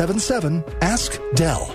77 0.00 0.64
Ask 0.80 1.20
Dell. 1.36 1.70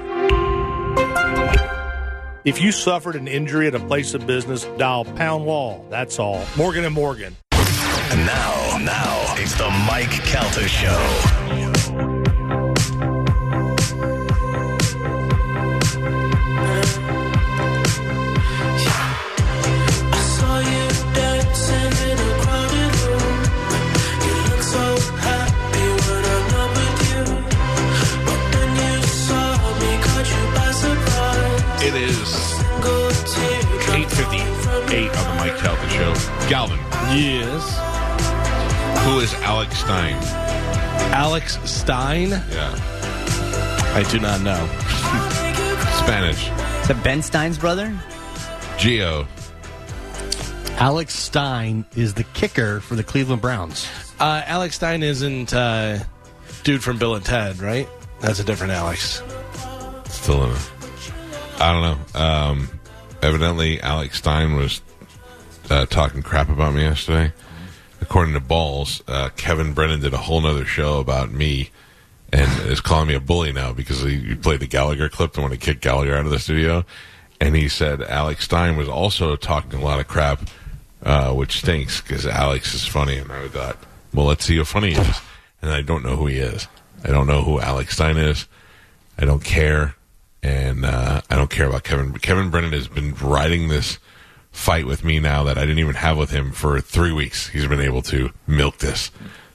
If 2.44 2.62
you 2.62 2.74
suffered 2.74 3.16
an 3.16 3.30
injury 3.30 3.68
at 3.68 3.76
a 3.76 3.80
place 3.80 4.14
of 4.14 4.28
business, 4.28 4.66
dial 4.78 5.06
pound 5.06 5.46
wall. 5.46 5.86
That's 5.90 6.20
all. 6.20 6.44
Morgan 6.58 6.84
and 6.84 6.94
Morgan. 6.94 7.38
And 7.54 8.26
now, 8.26 8.78
now 8.82 9.36
it's 9.38 9.58
the 9.58 9.70
Mike 9.88 10.10
Calta 10.10 10.68
Show. 10.68 12.09
Galvin, 36.50 36.80
Yes. 37.16 37.78
who 39.06 39.20
is 39.20 39.34
Alex 39.44 39.78
Stein? 39.78 40.16
Alex 41.14 41.60
Stein? 41.70 42.30
Yeah. 42.30 42.74
I 43.96 44.04
do 44.12 44.20
not 44.20 44.42
know. 44.42 44.58
Spanish. 46.04 46.48
Is 46.82 46.88
that 46.88 47.00
Ben 47.04 47.22
Stein's 47.22 47.60
brother? 47.60 47.96
Geo. 48.80 49.28
Alex 50.78 51.14
Stein 51.14 51.86
is 51.96 52.16
the 52.16 52.24
kicker 52.24 52.80
for 52.80 52.96
the 52.96 53.04
Cleveland 53.04 53.42
Browns. 53.44 53.88
Uh, 54.20 54.42
Alex 54.46 54.76
Stein 54.76 55.04
isn't 55.04 55.54
uh, 55.54 56.00
dude 56.64 56.84
from 56.84 56.98
Bill 56.98 57.14
and 57.16 57.24
Ted, 57.24 57.60
right? 57.60 57.88
That's 58.22 58.40
a 58.40 58.44
different 58.44 58.74
Alex. 58.74 59.22
Still 60.10 60.46
in 60.46 60.52
it. 60.52 60.72
I 61.60 61.72
don't 61.74 61.82
know. 62.16 62.20
Um, 62.20 62.70
evidently, 63.22 63.80
Alex 63.82 64.18
Stein 64.18 64.56
was 64.56 64.82
uh, 65.70 65.86
talking 65.86 66.22
crap 66.22 66.50
about 66.50 66.74
me 66.74 66.82
yesterday. 66.82 67.34
According 68.02 68.34
to 68.34 68.40
Balls, 68.40 69.04
uh, 69.08 69.30
Kevin 69.36 69.74
Brennan 69.74 70.00
did 70.00 70.14
a 70.14 70.18
whole 70.18 70.42
nother 70.42 70.66
show 70.66 71.00
about 71.00 71.32
me 71.32 71.70
and 72.32 72.70
is 72.70 72.82
calling 72.82 73.08
me 73.08 73.16
a 73.16 73.20
bully 73.20 73.52
now 73.52 73.74
because 73.74 74.02
he, 74.02 74.20
he 74.20 74.36
played 74.36 74.60
the 74.60 74.68
Gallagher 74.68 75.10
clip 75.10 75.34
and 75.36 75.44
want 75.44 75.54
to 75.54 75.60
kick 75.60 75.82
Gallagher 75.82 76.16
out 76.16 76.26
of 76.26 76.32
the 76.32 76.40
studio. 76.40 76.86
And 77.42 77.56
he 77.56 77.68
said 77.68 78.02
Alex 78.02 78.46
Stein 78.46 78.78
was 78.78 78.90
also 78.90 79.36
talking 79.36 79.80
a 79.80 79.84
lot 79.84 80.00
of 80.00 80.08
crap, 80.08 80.42
uh, 81.04 81.34
which 81.34 81.60
stinks 81.60 82.02
because 82.02 82.26
Alex 82.26 82.74
is 82.74 82.86
funny. 82.86 83.18
And 83.18 83.32
I 83.32 83.48
thought, 83.48 83.78
well, 84.14 84.26
let's 84.26 84.46
see 84.46 84.58
how 84.58 84.64
funny 84.64 84.94
he 84.94 85.00
is. 85.00 85.22
And 85.62 85.72
I 85.72 85.82
don't 85.82 86.04
know 86.04 86.16
who 86.16 86.28
he 86.28 86.38
is. 86.38 86.68
I 87.04 87.10
don't 87.10 87.28
know 87.28 87.42
who 87.42 87.60
Alex 87.60 87.94
Stein 87.94 88.18
is. 88.18 88.48
I 89.18 89.26
don't 89.26 89.44
care, 89.44 89.96
and 90.42 90.86
uh, 90.86 91.22
I 91.30 91.36
don't 91.36 91.50
care 91.50 91.68
about 91.68 91.84
Kevin. 91.84 92.14
Kevin 92.14 92.50
Brennan 92.50 92.72
has 92.72 92.88
been 92.88 93.14
riding 93.16 93.68
this 93.68 94.00
fight 94.60 94.86
with 94.86 95.04
me 95.06 95.20
now 95.20 95.44
that 95.44 95.58
I 95.58 95.62
didn't 95.62 95.80
even 95.80 95.96
have 95.96 96.18
with 96.18 96.32
him 96.32 96.52
for 96.52 96.82
three 96.82 97.14
weeks. 97.14 97.48
He's 97.48 97.66
been 97.66 97.80
able 97.80 98.02
to 98.04 98.30
milk 98.46 98.78
this. 98.80 99.10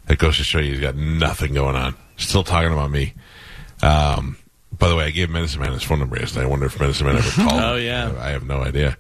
That 0.06 0.18
goes 0.18 0.38
to 0.38 0.44
show 0.44 0.58
you 0.58 0.72
he's 0.72 0.80
got 0.80 0.96
nothing 0.96 1.52
going 1.54 1.76
on. 1.76 1.94
Still 2.16 2.42
talking 2.42 2.72
about 2.72 2.90
me. 2.90 3.12
Um, 3.82 4.36
by 4.76 4.88
the 4.88 4.96
way, 4.96 5.04
I 5.04 5.10
gave 5.10 5.28
Medicine 5.30 5.60
Man 5.60 5.72
his 5.72 5.82
phone 5.82 5.98
number 5.98 6.18
yesterday. 6.18 6.44
I 6.44 6.48
wonder 6.48 6.66
if 6.66 6.80
Medicine 6.80 7.06
Man 7.06 7.16
ever 7.16 7.30
called. 7.48 7.60
Oh, 7.62 7.76
him. 7.76 7.84
yeah. 7.84 8.14
I 8.18 8.30
have 8.30 8.44
no 8.46 8.62
idea. 8.62 8.96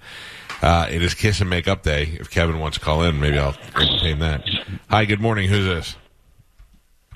Uh, 0.62 0.86
it 0.90 1.02
is 1.02 1.14
Kiss 1.14 1.40
and 1.40 1.50
Make 1.50 1.68
Up 1.68 1.82
Day. 1.82 2.16
If 2.20 2.30
Kevin 2.30 2.58
wants 2.58 2.78
to 2.78 2.84
call 2.84 3.02
in, 3.02 3.18
maybe 3.20 3.38
I'll 3.38 3.56
entertain 3.76 4.18
that. 4.20 4.44
Hi, 4.88 5.04
good 5.04 5.20
morning. 5.20 5.48
Who's 5.48 5.64
this? 5.66 5.96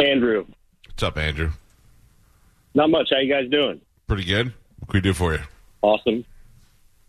Andrew, 0.01 0.47
What's 0.87 1.03
up, 1.03 1.17
Andrew? 1.19 1.51
not 2.75 2.91
much. 2.91 3.09
How 3.11 3.19
you 3.19 3.33
guys 3.33 3.51
doing? 3.51 3.81
Pretty 4.07 4.25
good. 4.25 4.53
What 4.79 4.91
can 4.91 4.99
we 4.99 5.01
do 5.01 5.13
for 5.13 5.33
you? 5.35 5.41
Awesome. 5.83 6.25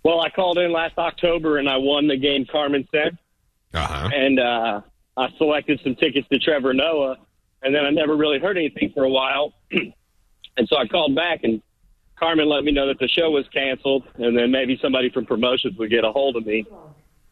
Well, 0.04 0.22
I 0.22 0.30
called 0.30 0.58
in 0.58 0.72
last 0.72 0.98
October 0.98 1.58
and 1.58 1.68
I 1.70 1.78
won 1.78 2.08
the 2.08 2.18
game 2.18 2.46
Carmen 2.50 2.88
said, 2.92 3.18
Uh 3.74 3.80
huh. 3.86 4.10
and 4.14 4.40
uh, 4.40 4.82
I 5.18 5.28
selected 5.38 5.80
some 5.84 5.96
tickets 5.96 6.28
to 6.30 6.40
Trevor 6.40 6.74
Noah, 6.74 7.18
and 7.62 7.76
then 7.76 7.86
I 7.86 7.90
never 7.90 8.16
really 8.16 8.40
heard 8.40 8.58
anything 8.58 8.92
for 8.94 9.04
a 9.04 9.10
while, 9.10 9.54
and 9.72 9.94
so 10.68 10.78
I 10.78 10.88
called 10.88 11.16
back 11.16 11.42
and 11.44 11.62
Carmen 12.18 12.50
let 12.50 12.64
me 12.66 12.72
know 12.74 12.88
that 12.88 13.00
the 13.00 13.08
show 13.08 13.32
was 13.32 13.46
canceled, 13.54 14.04
and 14.16 14.38
then 14.38 14.52
maybe 14.52 14.78
somebody 14.82 15.10
from 15.10 15.26
promotions 15.26 15.78
would 15.78 15.90
get 15.90 16.04
a 16.04 16.12
hold 16.12 16.36
of 16.36 16.46
me, 16.46 16.66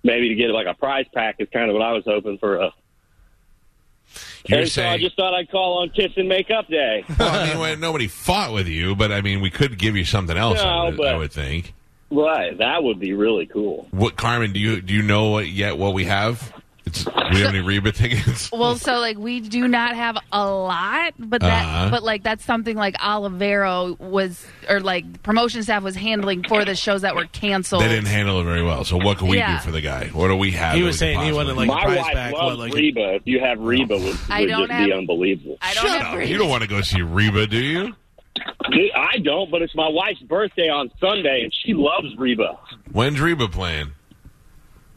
maybe 0.04 0.30
to 0.30 0.36
get 0.36 0.48
like 0.52 0.66
a 0.68 0.74
prize 0.74 1.06
pack 1.14 1.36
is 1.40 1.48
kind 1.52 1.70
of 1.70 1.74
what 1.74 1.84
I 1.84 1.92
was 1.92 2.04
hoping 2.06 2.38
for. 2.38 2.56
A, 2.56 2.72
You're 4.48 4.60
and 4.60 4.70
so 4.70 4.86
I 4.88 4.98
just 4.98 5.18
thought 5.18 5.34
I'd 5.34 5.52
call 5.52 5.80
on 5.82 5.90
Kiss 5.90 6.12
and 6.16 6.30
Make 6.30 6.50
Up 6.52 6.68
Day. 6.70 7.04
Well, 7.20 7.30
I 7.30 7.72
mean, 7.72 7.80
nobody 7.82 8.08
fought 8.08 8.54
with 8.54 8.68
you, 8.68 8.96
but 8.96 9.12
I 9.12 9.22
mean, 9.22 9.42
we 9.42 9.50
could 9.50 9.78
give 9.78 9.98
you 9.98 10.06
something 10.06 10.38
else. 10.38 10.60
I, 10.60 10.86
would, 10.86 10.98
but- 10.98 11.08
I 11.08 11.18
would 11.18 11.32
think. 11.34 11.74
Right, 12.12 12.58
that 12.58 12.84
would 12.84 13.00
be 13.00 13.14
really 13.14 13.46
cool. 13.48 13.88
What, 13.92 14.16
Carmen? 14.16 14.54
Do 14.54 14.60
you 14.60 14.82
do 14.82 14.94
you 14.94 15.02
know 15.02 15.40
yet 15.40 15.78
what 15.78 15.94
we 15.94 16.06
have? 16.06 16.54
It's 16.86 17.06
we 17.06 17.42
have 17.42 17.54
any 17.54 17.60
Reba 17.68 17.92
tickets? 17.92 18.50
Well, 18.50 18.78
so 18.78 19.00
like 19.00 19.18
we 19.18 19.42
do 19.42 19.68
not 19.68 19.94
have 19.98 20.18
a 20.32 20.50
lot, 20.50 21.16
but 21.20 21.42
that 21.42 21.66
Uh-huh. 21.66 21.90
but 21.92 22.02
like 22.02 22.24
that's 22.24 22.46
something 22.46 22.78
like 22.78 22.96
Olivero 22.96 24.00
was 24.00 24.46
or 24.70 24.80
like 24.80 25.22
promotion 25.22 25.64
staff 25.64 25.84
was 25.84 25.98
handling 25.98 26.44
for 26.48 26.64
the 26.64 26.76
shows 26.76 27.02
that 27.02 27.14
were 27.14 27.26
canceled. 27.26 27.82
They 27.84 27.90
didn't 27.90 28.08
handle 28.08 28.40
it 28.40 28.46
very 28.46 28.64
well. 28.64 28.86
So 28.86 28.96
what 28.96 29.18
can 29.18 29.28
we 29.28 29.36
Yeah. 29.36 29.58
do 29.60 29.66
for 29.66 29.72
the 29.72 29.82
guy? 29.82 30.08
What 30.14 30.30
do 30.30 30.38
we 30.38 30.52
have? 30.52 30.76
He 30.76 30.84
was 30.84 30.98
saying 30.98 31.20
he 31.20 31.34
wanted, 31.34 31.58
like, 31.58 31.68
My 31.68 31.84
prize 31.84 31.98
wife 31.98 32.14
pack, 32.14 32.32
loves 32.34 32.58
what, 32.58 32.70
like- 32.70 32.74
Reba. 32.74 33.16
If 33.16 33.24
you 33.26 33.42
have 33.42 33.60
Reba, 33.60 33.96
would, 33.96 34.04
would 34.06 34.18
I 34.30 34.46
don't 34.46 34.62
just 34.68 34.72
have- 34.72 34.86
be 34.86 34.94
unbelievable. 34.94 35.58
I 35.62 35.74
don't 35.74 35.84
Shut 35.88 35.98
have 36.02 36.14
up! 36.14 36.18
Reba. 36.20 36.32
You 36.32 36.38
don't 36.38 36.50
want 36.50 36.64
to 36.64 36.70
go 36.70 36.80
see 36.80 37.02
Reba, 37.02 37.48
do 37.48 37.58
you? 37.62 37.94
Dude, 38.72 38.92
I 38.96 39.18
don't, 39.20 39.50
but 39.52 39.62
it's 39.62 39.76
my 39.76 39.88
wife's 39.90 40.22
birthday 40.22 40.70
on 40.70 40.92
Sunday, 41.00 41.42
and 41.44 41.54
she 41.54 41.74
loves 41.74 42.16
Reba. 42.18 42.58
When's 42.92 43.20
Reba 43.20 43.48
playing? 43.48 43.92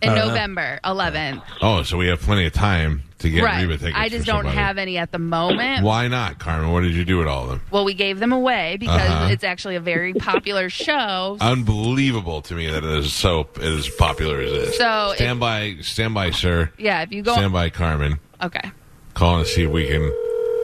in 0.03 0.15
November 0.15 0.81
11th. 0.83 1.43
Oh, 1.61 1.83
so 1.83 1.99
we 1.99 2.07
have 2.09 2.21
plenty 2.23 2.47
of 2.47 2.55
time 2.55 3.03
to 3.19 3.29
get 3.29 3.45
right. 3.45 3.61
Reba 3.61 3.77
tickets. 3.77 3.97
I 3.99 4.09
just 4.09 4.25
for 4.25 4.33
don't 4.33 4.37
somebody. 4.45 4.57
have 4.57 4.79
any 4.79 4.97
at 4.97 5.13
the 5.13 5.19
moment. 5.19 5.85
Why 5.85 6.09
not, 6.09 6.39
Carmen? 6.39 6.73
What 6.73 6.81
did 6.81 6.95
you 6.95 7.05
do 7.05 7.19
with 7.19 7.27
all 7.27 7.43
of 7.45 7.51
them? 7.51 7.61
Well, 7.71 7.85
we 7.85 7.93
gave 7.93 8.19
them 8.19 8.33
away 8.33 8.79
because 8.81 8.99
Uh-huh. 8.99 9.29
it's 9.31 9.45
actually 9.45 9.77
a 9.77 9.81
very 9.81 10.15
popular 10.15 10.71
show. 10.71 11.37
Unbelievable 11.39 12.41
to 12.41 12.55
me 12.55 12.67
that 12.71 12.83
it 12.83 12.91
is 12.99 13.13
so 13.13 13.47
as 13.61 13.91
popular 13.91 14.41
as 14.41 14.51
this. 14.51 14.79
So 14.79 15.13
stand 15.17 15.39
by, 15.39 15.77
stand 15.83 16.15
by, 16.15 16.31
sir. 16.31 16.73
yeah, 16.79 17.03
if 17.03 17.13
you 17.13 17.21
go 17.23 17.35
Stand 17.35 17.53
by, 17.53 17.69
Carmen. 17.69 18.19
Okay. 18.43 18.71
Calling 19.13 19.45
to 19.45 19.51
see 19.51 19.65
if 19.65 19.71
we 19.71 19.87
can. 19.87 20.03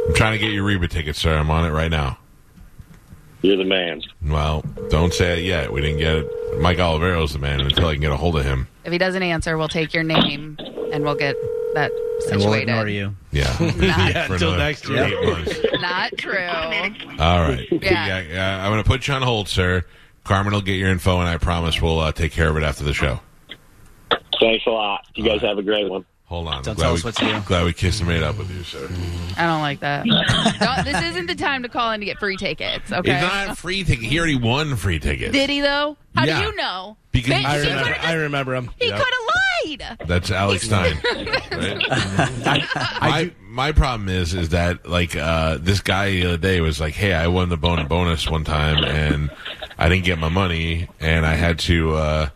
I'm 0.08 0.14
trying 0.14 0.32
to 0.32 0.38
get 0.38 0.50
your 0.52 0.64
Reba 0.64 0.88
tickets, 0.88 1.18
sir. 1.18 1.36
I'm 1.36 1.50
on 1.50 1.66
it 1.66 1.72
right 1.72 1.90
now. 1.90 2.16
You're 3.42 3.56
the 3.56 3.64
man. 3.64 4.02
Well, 4.26 4.64
don't 4.88 5.12
say 5.14 5.38
it 5.40 5.44
yet. 5.44 5.72
We 5.72 5.80
didn't 5.80 5.98
get 5.98 6.16
it. 6.16 6.60
Mike 6.60 6.78
Olivero's 6.78 7.32
the 7.32 7.38
man 7.38 7.60
until 7.60 7.86
I 7.88 7.92
can 7.92 8.00
get 8.00 8.10
a 8.12 8.16
hold 8.16 8.36
of 8.36 8.44
him. 8.44 8.66
If 8.84 8.92
he 8.92 8.98
doesn't 8.98 9.22
answer, 9.22 9.56
we'll 9.58 9.68
take 9.68 9.92
your 9.94 10.02
name 10.02 10.56
and 10.92 11.04
we'll 11.04 11.14
get 11.14 11.36
that 11.74 11.90
And 11.92 12.00
we'll 12.40 12.40
situated. 12.40 12.68
ignore 12.70 12.88
you. 12.88 13.14
Yeah. 13.32 13.44
Not, 13.60 14.26
For 14.26 14.32
until 14.34 14.48
another 14.54 14.56
next 14.58 14.88
year. 14.88 15.04
eight 15.04 15.28
months. 15.28 15.60
not 15.80 16.12
true. 16.16 16.38
All 17.18 17.40
right. 17.42 17.66
Yeah. 17.70 18.20
yeah, 18.22 18.64
I'm 18.64 18.72
going 18.72 18.82
to 18.82 18.88
put 18.88 19.06
you 19.06 19.14
on 19.14 19.22
hold, 19.22 19.48
sir. 19.48 19.84
Carmen 20.24 20.52
will 20.54 20.62
get 20.62 20.74
your 20.74 20.88
info, 20.88 21.20
and 21.20 21.28
I 21.28 21.36
promise 21.36 21.80
we'll 21.80 22.00
uh, 22.00 22.12
take 22.12 22.32
care 22.32 22.48
of 22.48 22.56
it 22.56 22.62
after 22.62 22.82
the 22.84 22.94
show. 22.94 23.20
Thanks 24.40 24.66
a 24.66 24.70
lot. 24.70 25.06
You 25.14 25.24
guys 25.24 25.40
have 25.42 25.58
a 25.58 25.62
great 25.62 25.88
one. 25.88 26.04
Hold 26.26 26.48
on. 26.48 26.62
Don't 26.64 26.74
glad 26.74 26.84
tell 26.86 26.92
we, 26.92 26.98
us 26.98 27.04
what 27.04 27.14
to 27.16 27.24
do. 27.24 27.40
Glad 27.46 27.64
we 27.66 27.72
kissed 27.72 28.00
and 28.00 28.08
made 28.08 28.24
up 28.24 28.36
with 28.36 28.50
you, 28.50 28.64
sir. 28.64 28.88
I 29.36 29.46
don't 29.46 29.60
like 29.60 29.78
that. 29.80 30.04
Don't, 30.58 30.84
this 30.84 31.00
isn't 31.12 31.26
the 31.26 31.36
time 31.36 31.62
to 31.62 31.68
call 31.68 31.92
in 31.92 32.00
to 32.00 32.06
get 32.06 32.18
free 32.18 32.36
tickets. 32.36 32.90
Okay. 32.90 33.12
It's 33.12 33.22
not 33.22 33.50
a 33.50 33.54
free 33.54 33.84
ticket. 33.84 34.04
He 34.06 34.18
already 34.18 34.34
won 34.36 34.74
free 34.74 34.98
tickets. 34.98 35.30
Did 35.32 35.50
he 35.50 35.60
though? 35.60 35.96
How 36.16 36.24
Yeah. 36.24 36.40
do 36.40 36.46
you 36.46 36.56
know? 36.56 36.96
Because 37.12 37.32
Bitch, 37.34 37.44
I 37.44 37.54
he 37.60 37.68
remember. 37.68 37.84
could've 37.92 38.04
I 38.04 38.12
remember 38.14 38.54
him. 38.56 38.70
He 38.80 38.88
Yep. 38.88 38.98
could 38.98 39.06
have 39.14 39.88
lied. 40.00 40.08
That's 40.08 40.30
Alex 40.32 40.64
Stein. 40.64 40.96
Right? 41.56 42.62
my 43.00 43.30
my 43.48 43.72
problem 43.72 44.08
is 44.08 44.34
is 44.34 44.48
that 44.50 44.88
like 44.88 45.14
uh, 45.16 45.58
this 45.60 45.80
guy 45.80 46.10
the 46.10 46.26
other 46.26 46.36
day 46.36 46.60
was 46.60 46.80
like, 46.80 46.94
"Hey, 46.94 47.12
I 47.14 47.28
won 47.28 47.48
the 47.48 47.56
bone 47.56 47.86
bonus 47.86 48.28
one 48.28 48.44
time, 48.44 48.84
and 48.84 49.30
I 49.78 49.88
didn't 49.88 50.04
get 50.04 50.18
my 50.18 50.28
money, 50.28 50.88
and 51.00 51.24
I 51.24 51.34
had 51.34 51.58
to 51.60 51.94
uh, 51.94 52.28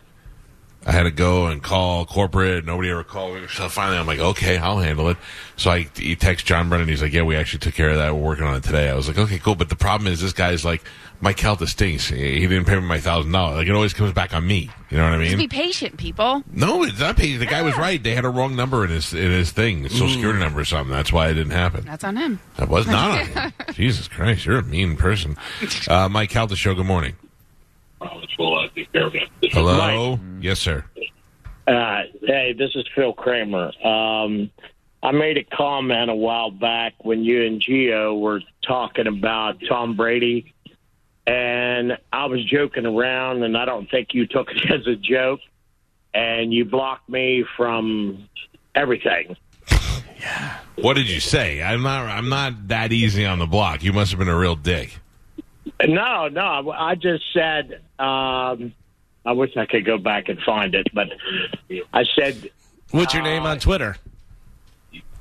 I 0.83 0.91
had 0.91 1.03
to 1.03 1.11
go 1.11 1.45
and 1.45 1.61
call 1.61 2.05
corporate. 2.07 2.65
Nobody 2.65 2.89
ever 2.89 3.03
called 3.03 3.35
me. 3.35 3.47
So 3.47 3.69
finally, 3.69 3.97
I'm 3.99 4.07
like, 4.07 4.19
okay, 4.19 4.57
I'll 4.57 4.79
handle 4.79 5.09
it. 5.09 5.17
So 5.55 5.69
I 5.69 5.87
he 5.95 6.15
texts 6.15 6.47
John 6.47 6.69
Brennan. 6.69 6.87
He's 6.87 7.03
like, 7.03 7.13
yeah, 7.13 7.21
we 7.21 7.35
actually 7.35 7.59
took 7.59 7.75
care 7.75 7.89
of 7.91 7.97
that. 7.97 8.15
We're 8.15 8.21
working 8.21 8.45
on 8.45 8.55
it 8.55 8.63
today. 8.63 8.89
I 8.89 8.95
was 8.95 9.07
like, 9.07 9.17
okay, 9.19 9.37
cool. 9.37 9.53
But 9.55 9.69
the 9.69 9.75
problem 9.75 10.11
is, 10.11 10.21
this 10.21 10.33
guy's 10.33 10.65
like, 10.65 10.81
my 11.19 11.33
Calta 11.33 11.67
stinks. 11.67 12.07
He 12.09 12.39
he 12.39 12.47
didn't 12.47 12.65
pay 12.65 12.73
me 12.75 12.81
my 12.81 12.99
thousand 12.99 13.31
dollars. 13.31 13.57
Like 13.57 13.67
it 13.67 13.75
always 13.75 13.93
comes 13.93 14.11
back 14.11 14.33
on 14.33 14.47
me. 14.47 14.71
You 14.89 14.97
know 14.97 15.03
what 15.11 15.19
I 15.19 15.23
Just 15.23 15.37
mean? 15.37 15.47
be 15.49 15.55
patient, 15.55 15.97
people. 15.97 16.43
No, 16.51 16.81
it's 16.81 16.99
not. 16.99 17.15
Patient. 17.15 17.41
The 17.41 17.45
guy 17.45 17.61
was 17.61 17.77
right. 17.77 18.01
They 18.01 18.15
had 18.15 18.25
a 18.25 18.29
wrong 18.29 18.55
number 18.55 18.83
in 18.83 18.89
his 18.89 19.13
in 19.13 19.29
his 19.29 19.51
thing, 19.51 19.83
his 19.83 19.91
social 19.91 20.09
security 20.09 20.39
number 20.39 20.61
or 20.61 20.65
something. 20.65 20.91
That's 20.91 21.13
why 21.13 21.27
it 21.29 21.35
didn't 21.35 21.51
happen. 21.51 21.85
That's 21.85 22.03
on 22.03 22.15
him. 22.17 22.39
That 22.57 22.69
was 22.69 22.87
not 22.87 23.19
on 23.19 23.25
him. 23.27 23.53
Jesus 23.73 24.07
Christ, 24.07 24.47
you're 24.47 24.57
a 24.57 24.63
mean 24.63 24.97
person. 24.97 25.37
Uh, 25.87 26.09
Mike 26.09 26.31
Calta 26.31 26.55
show. 26.55 26.73
Good 26.73 26.87
morning. 26.87 27.13
Hello. 29.51 30.19
Yes, 30.39 30.59
sir. 30.59 30.85
Uh, 31.67 32.01
hey, 32.23 32.53
this 32.57 32.71
is 32.75 32.85
Phil 32.95 33.13
Kramer. 33.13 33.71
Um, 33.85 34.51
I 35.03 35.11
made 35.11 35.37
a 35.37 35.43
comment 35.43 36.09
a 36.09 36.15
while 36.15 36.51
back 36.51 36.93
when 37.03 37.23
you 37.23 37.45
and 37.45 37.61
Gio 37.61 38.19
were 38.19 38.41
talking 38.65 39.07
about 39.07 39.57
Tom 39.67 39.95
Brady, 39.95 40.53
and 41.25 41.97
I 42.11 42.25
was 42.25 42.43
joking 42.45 42.85
around, 42.85 43.43
and 43.43 43.57
I 43.57 43.65
don't 43.65 43.89
think 43.89 44.09
you 44.13 44.27
took 44.27 44.49
it 44.51 44.71
as 44.71 44.85
a 44.87 44.95
joke, 44.95 45.39
and 46.13 46.53
you 46.53 46.65
blocked 46.65 47.09
me 47.09 47.45
from 47.57 48.27
everything. 48.75 49.35
Yeah. 50.19 50.57
What 50.75 50.95
did 50.95 51.09
you 51.09 51.19
say? 51.19 51.63
I'm 51.63 51.81
not. 51.81 52.05
I'm 52.05 52.29
not 52.29 52.67
that 52.67 52.91
easy 52.91 53.25
on 53.25 53.39
the 53.39 53.47
block. 53.47 53.83
You 53.83 53.91
must 53.91 54.11
have 54.11 54.19
been 54.19 54.27
a 54.27 54.37
real 54.37 54.55
dick. 54.55 55.00
No, 55.87 56.27
no, 56.27 56.71
I 56.71 56.95
just 56.95 57.23
said. 57.33 57.81
Um, 57.99 58.73
I 59.25 59.33
wish 59.33 59.55
I 59.55 59.65
could 59.65 59.85
go 59.85 59.97
back 59.97 60.29
and 60.29 60.39
find 60.41 60.73
it, 60.73 60.87
but 60.93 61.09
I 61.93 62.03
said 62.15 62.49
What's 62.91 63.13
your 63.13 63.23
name 63.23 63.43
on 63.43 63.59
Twitter? 63.59 63.95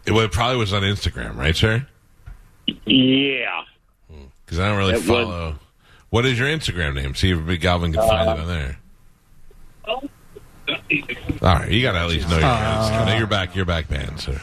It, 0.06 0.12
wa- 0.12 0.26
probably 0.28 0.56
was 0.56 0.72
on 0.72 0.82
Instagram, 0.82 1.36
right, 1.36 1.54
sir? 1.54 1.86
Yeah. 2.86 3.62
Because 4.44 4.58
I 4.58 4.68
don't 4.68 4.78
really 4.78 4.92
It 4.94 4.96
was- 4.96 5.06
follow. 5.06 5.54
What 6.08 6.26
is 6.26 6.38
your 6.38 6.48
Instagram 6.48 6.94
name? 6.94 7.14
See 7.14 7.30
if 7.30 7.60
Galvin 7.60 7.92
can 7.92 8.00
find 8.08 8.28
Uh, 8.28 8.32
it 8.32 8.40
on 8.40 8.46
there. 8.48 8.78
All 9.86 10.02
right, 11.42 11.70
you 11.70 11.82
got 11.82 11.92
to 11.92 11.98
at 11.98 12.08
least 12.08 12.28
know 12.28 12.38
your 12.38 12.46
Uh, 12.46 13.04
know 13.06 13.16
your 13.18 13.26
back 13.26 13.54
your 13.54 13.64
back 13.64 13.88
band, 13.88 14.20
sir. 14.20 14.40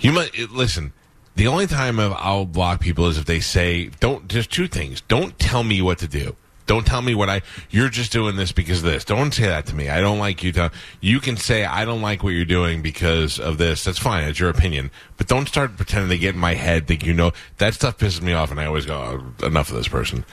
You 0.00 0.12
might 0.12 0.36
listen. 0.50 0.92
The 1.36 1.46
only 1.46 1.66
time 1.66 2.00
I'll 2.00 2.46
block 2.46 2.80
people 2.80 3.06
is 3.06 3.18
if 3.18 3.26
they 3.26 3.40
say 3.40 3.90
don't. 4.00 4.26
Just 4.26 4.50
two 4.50 4.66
things. 4.66 5.02
Don't 5.02 5.38
tell 5.38 5.62
me 5.62 5.82
what 5.82 5.98
to 5.98 6.08
do. 6.08 6.34
Don't 6.64 6.84
tell 6.84 7.02
me 7.02 7.14
what 7.14 7.28
I. 7.28 7.42
You're 7.70 7.90
just 7.90 8.10
doing 8.10 8.36
this 8.36 8.52
because 8.52 8.78
of 8.78 8.84
this. 8.84 9.04
Don't 9.04 9.32
say 9.32 9.44
that 9.44 9.66
to 9.66 9.74
me. 9.74 9.90
I 9.90 10.00
don't 10.00 10.18
like 10.18 10.42
you. 10.42 10.50
To, 10.52 10.72
you 11.00 11.20
can 11.20 11.36
say 11.36 11.64
I 11.64 11.84
don't 11.84 12.00
like 12.00 12.22
what 12.22 12.30
you're 12.30 12.46
doing 12.46 12.80
because 12.80 13.38
of 13.38 13.58
this. 13.58 13.84
That's 13.84 13.98
fine. 13.98 14.24
It's 14.24 14.40
your 14.40 14.48
opinion. 14.48 14.90
But 15.18 15.28
don't 15.28 15.46
start 15.46 15.76
pretending 15.76 16.08
to 16.08 16.18
get 16.18 16.34
in 16.34 16.40
my 16.40 16.54
head. 16.54 16.88
Think 16.88 17.04
you 17.04 17.12
know 17.12 17.32
that 17.58 17.74
stuff 17.74 17.98
pisses 17.98 18.22
me 18.22 18.32
off, 18.32 18.50
and 18.50 18.58
I 18.58 18.64
always 18.64 18.86
go 18.86 18.96
oh, 19.42 19.46
enough 19.46 19.68
of 19.68 19.76
this 19.76 19.88
person. 19.88 20.24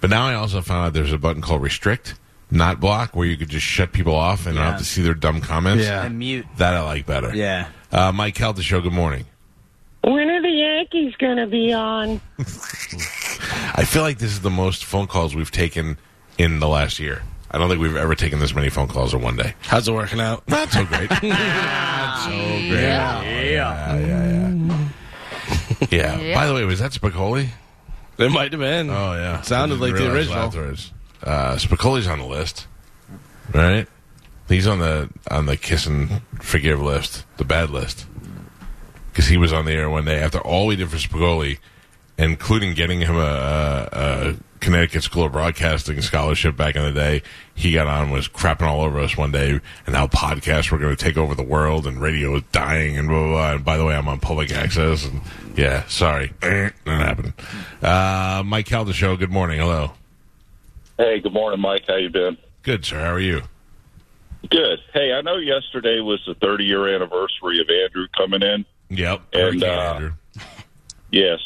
But 0.00 0.10
now 0.10 0.26
I 0.26 0.34
also 0.34 0.62
found 0.62 0.86
out 0.86 0.92
there's 0.94 1.12
a 1.12 1.18
button 1.18 1.42
called 1.42 1.62
restrict, 1.62 2.14
not 2.52 2.78
block, 2.80 3.16
where 3.16 3.26
you 3.26 3.36
could 3.36 3.50
just 3.50 3.66
shut 3.66 3.92
people 3.92 4.14
off 4.14 4.46
and 4.46 4.54
not 4.54 4.72
have 4.72 4.78
to 4.78 4.84
see 4.84 5.02
their 5.02 5.14
dumb 5.14 5.40
comments. 5.40 5.84
Yeah. 5.84 6.04
And 6.04 6.20
mute. 6.20 6.46
That 6.56 6.74
I 6.74 6.82
like 6.82 7.04
better. 7.04 7.34
Yeah. 7.34 7.68
Uh, 7.90 8.12
Mike 8.12 8.38
the 8.38 8.62
show. 8.62 8.80
Good 8.80 8.92
morning. 8.92 9.26
When 10.02 10.28
are 10.30 10.42
the 10.42 10.48
Yankees 10.50 11.14
going 11.16 11.36
to 11.36 11.46
be 11.46 11.72
on? 11.72 12.20
I 13.74 13.84
feel 13.86 14.02
like 14.02 14.18
this 14.18 14.32
is 14.32 14.40
the 14.40 14.50
most 14.50 14.84
phone 14.84 15.06
calls 15.06 15.34
we've 15.34 15.50
taken 15.50 15.96
in 16.38 16.60
the 16.60 16.68
last 16.68 16.98
year. 16.98 17.22
I 17.50 17.58
don't 17.58 17.68
think 17.68 17.80
we've 17.80 17.96
ever 17.96 18.14
taken 18.14 18.38
this 18.38 18.54
many 18.54 18.68
phone 18.70 18.88
calls 18.88 19.12
in 19.14 19.20
one 19.22 19.36
day. 19.36 19.54
How's 19.62 19.86
it 19.86 19.92
working 19.92 20.20
out? 20.20 20.46
Not 20.48 20.70
so 20.70 20.84
great. 20.84 21.10
Not 21.22 22.18
so 22.24 22.30
great. 22.30 22.70
Yeah, 22.70 23.22
yeah, 23.22 23.98
yeah. 23.98 24.28
Yeah. 25.90 26.18
Yeah. 26.20 26.34
By 26.34 26.46
the 26.46 26.54
way, 26.54 26.64
was 26.64 26.78
that 26.78 26.92
Spicoli? 26.92 27.48
It 28.16 28.30
might 28.30 28.52
have 28.52 28.60
been. 28.60 28.88
Oh 28.88 29.14
yeah, 29.14 29.40
Sounded 29.42 29.80
like 29.80 29.94
the 29.94 30.12
original. 30.12 30.38
afterwards. 30.38 30.92
Uh, 31.22 31.56
Spicoli's 31.56 32.06
on 32.06 32.18
the 32.20 32.24
list, 32.26 32.66
right? 33.52 33.86
He's 34.48 34.66
on 34.66 34.78
the 34.78 35.10
on 35.30 35.46
the 35.46 35.56
kiss 35.56 35.86
and 35.86 36.22
forgive 36.40 36.80
list, 36.80 37.24
the 37.36 37.44
bad 37.44 37.70
list, 37.70 38.06
because 39.12 39.26
he 39.26 39.36
was 39.36 39.52
on 39.52 39.66
the 39.66 39.72
air 39.72 39.90
one 39.90 40.06
day 40.06 40.20
after 40.20 40.38
all 40.38 40.66
we 40.66 40.76
did 40.76 40.90
for 40.90 40.96
Spicoli, 40.96 41.58
including 42.16 42.74
getting 42.74 43.00
him 43.00 43.16
a, 43.16 43.20
a, 43.20 43.88
a 43.92 44.36
Connecticut 44.60 45.02
School 45.02 45.24
of 45.24 45.32
Broadcasting 45.32 46.00
scholarship 46.00 46.56
back 46.56 46.76
in 46.76 46.82
the 46.82 46.92
day. 46.92 47.22
He 47.54 47.72
got 47.72 47.86
on 47.86 48.10
was 48.10 48.26
crapping 48.26 48.62
all 48.62 48.80
over 48.80 49.00
us 49.00 49.16
one 49.16 49.30
day, 49.30 49.60
and 49.86 49.94
how 49.94 50.06
podcasts 50.06 50.70
were 50.70 50.78
going 50.78 50.96
to 50.96 51.04
take 51.04 51.18
over 51.18 51.34
the 51.34 51.42
world, 51.42 51.86
and 51.86 52.00
radio 52.00 52.36
is 52.36 52.42
dying, 52.52 52.96
and 52.96 53.08
blah 53.08 53.18
blah. 53.18 53.28
blah. 53.30 53.52
And 53.52 53.64
by 53.64 53.76
the 53.76 53.84
way, 53.84 53.94
I'm 53.94 54.08
on 54.08 54.20
public 54.20 54.50
access, 54.52 55.04
and 55.04 55.20
yeah, 55.56 55.86
sorry, 55.88 56.32
not 56.42 56.72
happening. 56.86 57.34
Uh, 57.82 58.42
Mike 58.46 58.66
Calta 58.66 58.92
show. 58.94 59.16
Good 59.16 59.32
morning. 59.32 59.60
Hello. 59.60 59.92
Hey, 60.96 61.20
good 61.20 61.32
morning, 61.32 61.60
Mike. 61.60 61.84
How 61.86 61.96
you 61.96 62.08
been? 62.08 62.38
Good, 62.62 62.84
sir. 62.84 63.00
How 63.00 63.12
are 63.12 63.20
you? 63.20 63.42
Good. 64.48 64.80
Hey, 64.92 65.12
I 65.12 65.20
know 65.20 65.36
yesterday 65.36 66.00
was 66.00 66.22
the 66.26 66.34
30 66.34 66.64
year 66.64 66.94
anniversary 66.94 67.60
of 67.60 67.68
Andrew 67.68 68.06
coming 68.16 68.42
in. 68.42 68.64
Yep. 68.92 69.22
And 69.32 69.64
uh, 69.64 70.10
yes, 71.10 71.40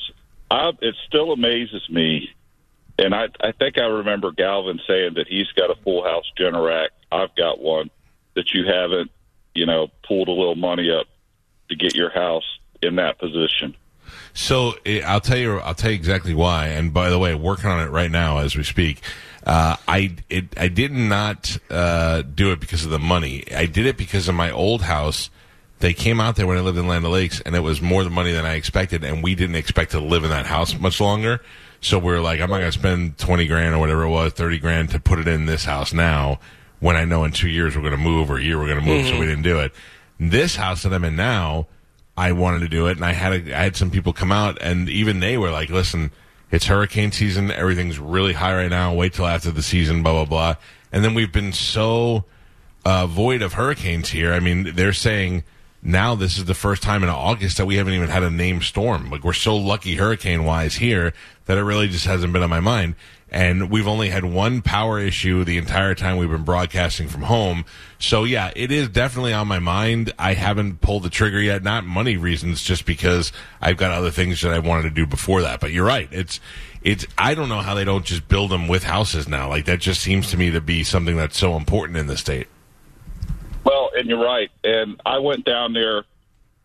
I, 0.51 0.73
it 0.81 0.95
still 1.07 1.33
amazes 1.33 1.89
me. 1.89 2.31
And 2.99 3.15
I, 3.15 3.29
I 3.41 3.53
think 3.53 3.79
I 3.79 3.85
remember 3.85 4.33
Galvin 4.33 4.81
saying 4.87 5.15
that 5.15 5.29
he's 5.29 5.49
got 5.53 5.71
a 5.71 5.77
full 5.83 6.03
house 6.03 6.25
Generac. 6.39 6.89
I've 7.13 7.35
got 7.37 7.61
one 7.61 7.91
that 8.35 8.53
you 8.53 8.65
haven't, 8.67 9.11
you 9.55 9.67
know, 9.67 9.89
pulled 10.07 10.29
a 10.29 10.33
little 10.33 10.57
money 10.57 10.91
up 10.91 11.07
to 11.69 11.77
get 11.77 11.95
your 11.95 12.11
house 12.11 12.59
in 12.83 12.97
that 12.97 13.19
position. 13.19 13.77
So 14.35 14.75
eh, 14.85 15.03
I'll 15.05 15.21
tell 15.21 15.39
you. 15.39 15.59
I'll 15.59 15.75
tell 15.75 15.91
you 15.91 15.97
exactly 15.97 16.35
why. 16.35 16.69
And 16.69 16.93
by 16.93 17.11
the 17.11 17.19
way, 17.19 17.35
working 17.35 17.71
on 17.71 17.81
it 17.81 17.91
right 17.91 18.11
now 18.11 18.39
as 18.39 18.57
we 18.57 18.65
speak. 18.65 19.03
Uh, 19.45 19.77
I 19.87 20.17
it, 20.29 20.59
I 20.59 20.69
did 20.69 20.93
not 20.93 21.57
uh, 21.71 22.23
do 22.23 22.51
it 22.53 22.61
because 22.61 22.85
of 22.85 22.91
the 22.91 22.99
money. 22.99 23.45
I 23.55 23.67
did 23.67 23.87
it 23.87 23.97
because 23.97 24.27
of 24.29 24.35
my 24.35 24.51
old 24.51 24.83
house. 24.83 25.31
They 25.81 25.93
came 25.93 26.21
out 26.21 26.37
there 26.37 26.47
when 26.47 26.57
I 26.57 26.63
lived 26.63 26.79
in 26.79 26.89
Land 26.89 27.05
Lakes, 27.05 27.41
and 27.45 27.55
it 27.55 27.61
was 27.61 27.83
more 27.83 28.03
the 28.03 28.11
money 28.11 28.33
than 28.33 28.47
I 28.47 28.55
expected. 28.55 29.05
And 29.05 29.23
we 29.23 29.35
didn't 29.35 29.57
expect 29.57 29.91
to 29.91 30.01
live 30.01 30.25
in 30.25 30.31
that 30.31 30.47
house 30.47 30.79
much 30.79 31.01
longer. 31.01 31.41
So 31.83 31.99
we 31.99 32.13
are 32.15 32.21
like, 32.21 32.41
I'm 32.41 32.49
not 32.49 32.59
going 32.61 32.73
to 32.73 32.79
spend 32.79 33.19
twenty 33.19 33.47
grand 33.47 33.75
or 33.75 33.79
whatever 33.79 34.05
it 34.05 34.09
was, 34.11 34.33
thirty 34.33 34.59
grand 34.59 34.91
to 34.91 35.01
put 35.01 35.19
it 35.19 35.29
in 35.29 35.47
this 35.47 35.65
house 35.65 35.93
now. 35.93 36.41
When 36.81 36.97
I 36.97 37.05
know 37.05 37.25
in 37.25 37.33
two 37.33 37.49
years 37.49 37.75
we're 37.77 37.83
going 37.83 37.93
to 37.93 37.99
move 37.99 38.31
or 38.31 38.39
a 38.39 38.43
year 38.43 38.59
we're 38.59 38.67
going 38.69 38.81
to 38.81 38.85
move, 38.87 39.07
so 39.07 39.13
Mhm. 39.15 39.21
we 39.21 39.27
didn't 39.27 39.43
do 39.43 39.61
it. 39.61 39.73
This 40.19 40.57
house 40.57 40.83
that 40.83 40.93
I'm 40.95 41.05
in 41.05 41.17
now, 41.17 41.67
I 42.17 42.33
wanted 42.33 42.61
to 42.61 42.69
do 42.69 42.87
it, 42.87 42.97
and 42.97 43.05
I 43.05 43.13
had 43.13 43.33
a, 43.33 43.59
I 43.59 43.63
had 43.65 43.77
some 43.77 43.91
people 43.91 44.13
come 44.15 44.33
out, 44.33 44.57
and 44.63 44.89
even 44.89 45.21
they 45.21 45.37
were 45.37 45.51
like, 45.51 45.69
"Listen, 45.69 46.11
it's 46.51 46.67
hurricane 46.67 47.13
season. 47.13 47.51
Everything's 47.51 47.99
really 47.99 48.33
high 48.33 48.55
right 48.55 48.71
now. 48.71 48.95
Wait 48.95 49.13
till 49.13 49.27
after 49.27 49.51
the 49.51 49.63
season, 49.63 50.03
blah 50.03 50.13
blah 50.13 50.25
blah." 50.25 50.55
And 50.93 51.05
then 51.05 51.13
we've 51.13 51.33
been 51.33 51.53
so 51.53 52.25
uh, 52.87 53.07
void 53.07 53.43
of 53.43 53.53
hurricanes 53.55 54.09
here. 54.11 54.33
I 54.33 54.41
mean, 54.41 54.73
they're 54.75 54.93
saying 54.95 55.45
now 55.87 56.17
this 56.17 56.37
is 56.37 56.47
the 56.47 56.55
first 56.55 56.83
time 56.83 57.05
in 57.05 57.09
August 57.09 57.59
that 57.59 57.67
we 57.67 57.77
haven't 57.77 57.95
even 57.95 58.09
had 58.09 58.25
a 58.25 58.31
named 58.31 58.65
storm. 58.65 59.09
Like 59.09 59.23
we're 59.23 59.33
so 59.33 59.57
lucky 59.57 59.95
hurricane 59.95 60.45
wise 60.45 60.75
here 60.75 61.13
that 61.45 61.57
it 61.57 61.63
really 61.63 61.87
just 61.87 62.07
hasn't 62.07 62.33
been 62.33 62.43
on 62.43 62.51
my 62.51 62.59
mind. 62.59 62.97
And 63.31 63.71
we've 63.71 63.87
only 63.87 64.09
had 64.09 64.25
one 64.25 64.63
power 64.63 64.99
issue 64.99 65.45
the 65.45 65.59
entire 65.59 65.95
time 65.95 66.17
we've 66.17 66.31
been 66.31 66.43
broadcasting 66.43 67.07
from 67.07 67.23
home. 67.23 67.65
So 68.01 68.25
yeah, 68.25 68.51
it 68.57 68.73
is 68.73 68.89
definitely 68.89 69.33
on 69.33 69.47
my 69.47 69.61
mind. 69.61 70.13
I 70.19 70.35
haven't 70.35 70.81
pulled 70.81 71.05
the 71.05 71.11
trigger 71.11 71.41
yet, 71.41 71.63
not 71.63 71.85
money 71.85 72.17
reasons, 72.17 72.65
just 72.65 72.85
because 72.85 73.31
I've 73.61 73.77
got 73.77 73.93
other 73.93 74.11
things 74.11 74.43
that 74.43 74.53
I 74.53 74.59
wanted 74.59 74.83
to 74.83 74.91
do 74.91 75.07
before 75.07 75.43
that. 75.43 75.61
But 75.61 75.71
you're 75.71 75.87
right. 75.87 76.09
It's, 76.11 76.41
it's, 76.83 77.07
I 77.17 77.35
don't 77.35 77.49
know 77.49 77.61
how 77.61 77.75
they 77.75 77.85
don't 77.85 78.05
just 78.05 78.27
build 78.27 78.51
them 78.51 78.67
with 78.67 78.83
houses 78.83 79.29
now. 79.29 79.49
Like 79.49 79.67
that 79.67 79.79
just 79.79 80.01
seems 80.01 80.31
to 80.31 80.37
me 80.37 80.51
to 80.51 80.61
be 80.61 80.83
something 80.83 81.17
that's 81.17 81.39
so 81.39 81.57
important 81.57 81.97
in 81.97 82.09
the 82.09 82.17
state. 82.17 82.49
And 83.97 84.09
you're 84.09 84.23
right. 84.23 84.51
And 84.63 85.01
I 85.05 85.19
went 85.19 85.45
down 85.45 85.73
there. 85.73 86.05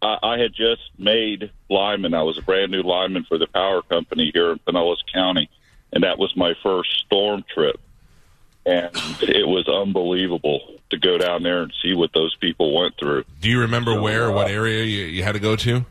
I, 0.02 0.18
I 0.22 0.38
had 0.38 0.54
just 0.54 0.82
made 0.98 1.52
lineman. 1.70 2.14
I 2.14 2.24
was 2.24 2.38
a 2.38 2.42
brand 2.42 2.72
new 2.72 2.84
lineman 2.84 3.24
for 3.24 3.38
the 3.38 3.48
power 3.48 3.82
company 3.82 4.32
here 4.34 4.52
in 4.52 4.60
Pinellas 4.60 4.98
County, 5.14 5.50
and 5.94 6.04
that 6.04 6.18
was 6.18 6.36
my 6.36 6.54
first 6.62 7.00
storm 7.06 7.44
trip. 7.54 7.80
And 8.66 8.92
it 9.22 9.48
was 9.48 9.68
unbelievable 9.68 10.80
to 10.92 10.98
go 10.98 11.18
down 11.18 11.42
there 11.42 11.62
and 11.62 11.74
see 11.82 11.96
what 11.96 12.14
those 12.14 12.36
people 12.36 12.78
went 12.80 12.96
through. 13.00 13.24
Do 13.40 13.50
you 13.50 13.62
remember 13.62 14.00
where 14.00 14.28
or 14.28 14.32
what 14.32 14.48
uh, 14.48 14.54
area 14.54 14.84
you, 14.84 15.06
you 15.06 15.24
had 15.24 15.32
to 15.32 15.40
go 15.40 15.56
to? 15.56 15.86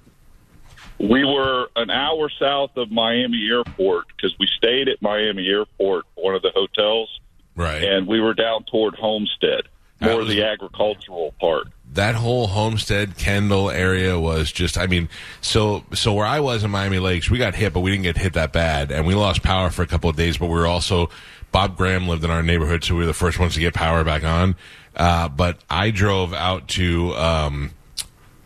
We 0.99 1.25
were 1.25 1.68
an 1.76 1.90
hour 1.90 2.30
south 2.38 2.76
of 2.76 2.92
Miami 2.92 3.49
Airport 3.49 4.04
because 4.09 4.38
we 4.38 4.47
stayed 4.47 4.88
at 4.88 5.00
Miami 5.00 5.49
Airport, 5.49 6.04
one 6.14 6.35
of 6.35 6.42
the 6.42 6.52
hotels, 6.54 7.20
right? 7.56 7.82
And 7.82 8.06
we 8.06 8.20
were 8.20 8.35
down 8.35 8.64
toward 8.64 8.94
Homestead, 8.94 9.62
more 10.00 10.19
was- 10.19 10.28
the 10.28 10.42
agricultural 10.42 11.35
part. 11.40 11.69
that 11.92 12.14
whole 12.14 12.47
Homestead 12.47 13.16
Kendall 13.16 13.71
area 13.71 14.19
was 14.19 14.52
just 14.52 14.78
I 14.78 14.87
mean 14.87 15.09
so 15.40 15.85
so 15.92 16.12
where 16.12 16.26
I 16.26 16.40
was 16.40 16.62
in 16.64 16.71
Miami 16.71 16.99
Lakes 16.99 17.28
we 17.30 17.38
got 17.38 17.54
hit 17.54 17.73
but 17.73 17.80
we 17.80 17.90
didn't 17.90 18.04
get 18.04 18.16
hit 18.16 18.35
that 18.35 18.52
bad 18.52 18.90
and 18.92 19.07
we 19.07 19.14
lost 19.14 19.42
power 19.42 19.71
for 19.71 19.83
a 19.83 19.87
couple 19.87 20.09
of 20.09 20.16
days 20.16 20.38
but 20.38 20.47
we 20.47 20.54
were 20.54 20.66
also 20.66 21.11
Bob 21.52 21.76
Graham 21.76 22.07
lived 22.07 22.23
in 22.25 22.30
our 22.30 22.42
neighborhood 22.42 22.85
so 22.85 22.95
we 22.95 23.00
were 23.00 23.07
the 23.07 23.12
first 23.14 23.38
ones 23.40 23.54
to 23.54 23.61
get 23.61 23.75
power 23.75 24.04
back 24.04 24.23
on 24.25 24.54
uh, 24.97 25.28
but 25.28 25.59
I 25.69 25.90
drove 25.90 26.33
out 26.33 26.69
to 26.69 27.14
um, 27.16 27.71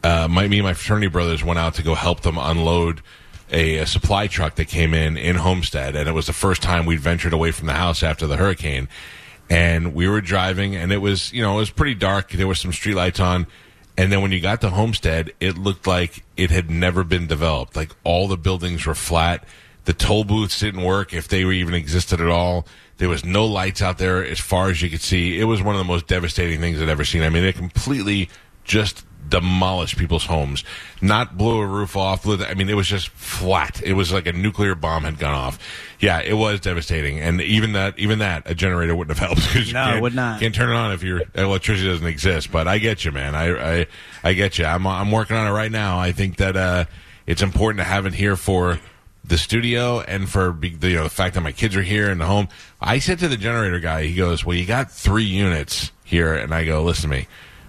uh, 0.02 0.28
my 0.28 0.46
me 0.48 0.58
and 0.58 0.66
my 0.66 0.74
fraternity 0.74 1.08
brothers 1.08 1.42
went 1.44 1.58
out 1.58 1.74
to 1.74 1.82
go 1.82 1.94
help 1.94 2.20
them 2.20 2.36
unload 2.38 3.02
a, 3.50 3.78
a 3.78 3.86
supply 3.86 4.26
truck 4.26 4.54
that 4.56 4.66
came 4.68 4.94
in 4.94 5.16
in 5.16 5.36
Homestead, 5.36 5.94
and 5.96 6.08
it 6.08 6.12
was 6.12 6.26
the 6.26 6.32
first 6.32 6.62
time 6.62 6.86
we'd 6.86 7.00
ventured 7.00 7.32
away 7.32 7.50
from 7.50 7.66
the 7.66 7.74
house 7.74 8.02
after 8.02 8.26
the 8.26 8.36
hurricane. 8.36 8.88
And 9.50 9.94
we 9.94 10.08
were 10.08 10.20
driving, 10.20 10.74
and 10.74 10.92
it 10.92 10.98
was 10.98 11.32
you 11.32 11.42
know 11.42 11.54
it 11.54 11.58
was 11.58 11.70
pretty 11.70 11.94
dark. 11.94 12.30
There 12.30 12.46
were 12.46 12.54
some 12.54 12.70
streetlights 12.70 13.20
on, 13.22 13.46
and 13.96 14.10
then 14.10 14.22
when 14.22 14.32
you 14.32 14.40
got 14.40 14.60
to 14.62 14.70
Homestead, 14.70 15.32
it 15.40 15.58
looked 15.58 15.86
like 15.86 16.24
it 16.36 16.50
had 16.50 16.70
never 16.70 17.04
been 17.04 17.26
developed. 17.26 17.76
Like 17.76 17.90
all 18.04 18.26
the 18.26 18.36
buildings 18.36 18.86
were 18.86 18.94
flat. 18.94 19.44
The 19.84 19.92
toll 19.92 20.24
booths 20.24 20.58
didn't 20.60 20.82
work 20.82 21.12
if 21.12 21.28
they 21.28 21.42
even 21.44 21.74
existed 21.74 22.20
at 22.20 22.28
all. 22.28 22.66
There 22.96 23.08
was 23.08 23.24
no 23.24 23.44
lights 23.44 23.82
out 23.82 23.98
there 23.98 24.24
as 24.24 24.40
far 24.40 24.70
as 24.70 24.80
you 24.80 24.88
could 24.88 25.02
see. 25.02 25.38
It 25.38 25.44
was 25.44 25.62
one 25.62 25.74
of 25.74 25.78
the 25.78 25.84
most 25.84 26.06
devastating 26.06 26.60
things 26.60 26.80
I'd 26.80 26.88
ever 26.88 27.04
seen. 27.04 27.22
I 27.22 27.28
mean, 27.28 27.44
it 27.44 27.56
completely 27.56 28.30
just 28.64 29.04
demolished 29.28 29.96
people's 29.96 30.26
homes. 30.26 30.64
Not 31.00 31.36
blew 31.36 31.58
a 31.60 31.66
roof 31.66 31.96
off. 31.96 32.26
I 32.26 32.54
mean, 32.54 32.68
it 32.68 32.74
was 32.74 32.86
just 32.88 33.08
flat. 33.08 33.82
It 33.82 33.94
was 33.94 34.12
like 34.12 34.26
a 34.26 34.32
nuclear 34.32 34.74
bomb 34.74 35.04
had 35.04 35.18
gone 35.18 35.34
off. 35.34 35.58
Yeah, 36.00 36.20
it 36.20 36.34
was 36.34 36.60
devastating. 36.60 37.20
And 37.20 37.40
even 37.40 37.72
that, 37.72 37.98
even 37.98 38.18
that, 38.20 38.48
a 38.50 38.54
generator 38.54 38.94
wouldn't 38.94 39.16
have 39.18 39.26
helped 39.28 39.42
because 39.52 39.68
you 39.68 39.74
No, 39.74 39.96
it 39.96 40.02
would 40.02 40.14
not. 40.14 40.40
can't 40.40 40.54
turn 40.54 40.70
it 40.70 40.74
on 40.74 40.92
if 40.92 41.02
your 41.02 41.22
electricity 41.34 41.88
doesn't 41.88 42.06
exist. 42.06 42.50
But 42.52 42.68
I 42.68 42.78
get 42.78 43.04
you, 43.04 43.12
man. 43.12 43.34
I 43.34 43.80
I, 43.80 43.86
I 44.22 44.32
get 44.34 44.58
you. 44.58 44.64
I'm 44.64 44.86
I'm 44.86 45.10
working 45.10 45.36
on 45.36 45.46
it 45.46 45.52
right 45.52 45.72
now. 45.72 45.98
I 45.98 46.12
think 46.12 46.36
that 46.36 46.56
uh, 46.56 46.84
it's 47.26 47.42
important 47.42 47.78
to 47.78 47.84
have 47.84 48.06
it 48.06 48.14
here 48.14 48.36
for 48.36 48.78
the 49.26 49.38
studio 49.38 50.00
and 50.00 50.28
for 50.28 50.54
the, 50.60 50.68
you 50.90 50.96
know 50.96 51.04
the 51.04 51.08
fact 51.08 51.34
that 51.34 51.40
my 51.40 51.52
kids 51.52 51.74
are 51.76 51.82
here 51.82 52.10
in 52.10 52.18
the 52.18 52.26
home. 52.26 52.48
I 52.80 52.98
said 52.98 53.18
to 53.20 53.28
the 53.28 53.38
generator 53.38 53.80
guy, 53.80 54.04
he 54.04 54.14
goes, 54.14 54.44
"Well, 54.44 54.54
you 54.56 54.66
got 54.66 54.90
three 54.90 55.24
units 55.24 55.90
here," 56.04 56.34
and 56.34 56.52
I 56.54 56.64
go, 56.66 56.82
"Listen 56.82 57.08
to 57.10 57.16
me." 57.16 57.26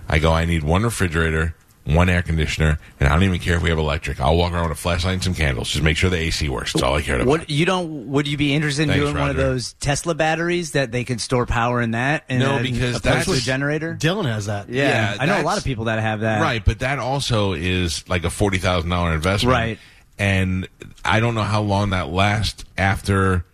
I 0.07 0.19
go, 0.19 0.31
"I 0.31 0.45
need 0.45 0.63
one 0.63 0.83
refrigerator." 0.83 1.55
One 1.87 2.09
air 2.09 2.23
conditioner, 2.23 2.79
and 2.99 3.07
I 3.07 3.13
don't 3.13 3.21
even 3.25 3.37
care 3.39 3.57
if 3.57 3.61
we 3.61 3.69
have 3.69 3.77
electric. 3.77 4.19
I'll 4.19 4.35
walk 4.35 4.53
around 4.53 4.69
with 4.69 4.79
a 4.79 4.81
flashlight 4.81 5.13
and 5.13 5.23
some 5.23 5.35
candles. 5.35 5.69
Just 5.69 5.83
make 5.83 5.97
sure 5.97 6.09
the 6.09 6.17
AC 6.17 6.49
works. 6.49 6.73
That's 6.73 6.81
all 6.81 6.95
I 6.95 7.03
care 7.03 7.17
about. 7.17 7.27
What 7.27 7.47
you 7.51 7.63
don't? 7.67 8.07
Would 8.07 8.27
you 8.27 8.37
be 8.37 8.55
interested 8.55 8.81
in 8.81 8.89
Thanks, 8.89 9.01
doing 9.03 9.13
one 9.15 9.29
of 9.29 9.35
Roger. 9.37 9.49
those 9.49 9.73
Tesla 9.73 10.15
batteries 10.15 10.71
that 10.71 10.91
they 10.91 11.03
can 11.03 11.19
store 11.19 11.45
power 11.45 11.79
in 11.83 11.91
that? 11.91 12.23
And 12.27 12.39
No, 12.39 12.53
then 12.55 12.63
because 12.63 12.89
opposed 12.95 13.03
that's 13.03 13.25
to 13.25 13.31
a 13.31 13.33
what- 13.35 13.43
generator. 13.43 13.95
Dylan 14.01 14.25
has 14.25 14.47
that. 14.47 14.67
Yeah, 14.67 14.87
Yeah, 14.87 15.17
I 15.19 15.25
know 15.27 15.33
a 15.33 15.35
that's- 15.35 15.45
lot 15.45 15.57
of 15.59 15.63
people 15.63 15.85
that 15.85 15.99
have 15.99 16.21
that. 16.21 16.41
Right, 16.41 16.65
but 16.65 16.79
that 16.79 16.97
also 16.97 17.53
is 17.53 18.03
like 18.09 18.23
a 18.23 18.31
forty 18.31 18.57
thousand 18.57 18.89
dollar 18.89 19.13
investment, 19.13 19.53
Right. 19.53 19.79
And 20.17 20.67
I 21.03 21.19
don't 21.19 21.35
know 21.35 21.43
how 21.43 21.61
long 21.61 21.91
that 21.91 22.09
lasts 22.09 22.65
after 22.79 23.45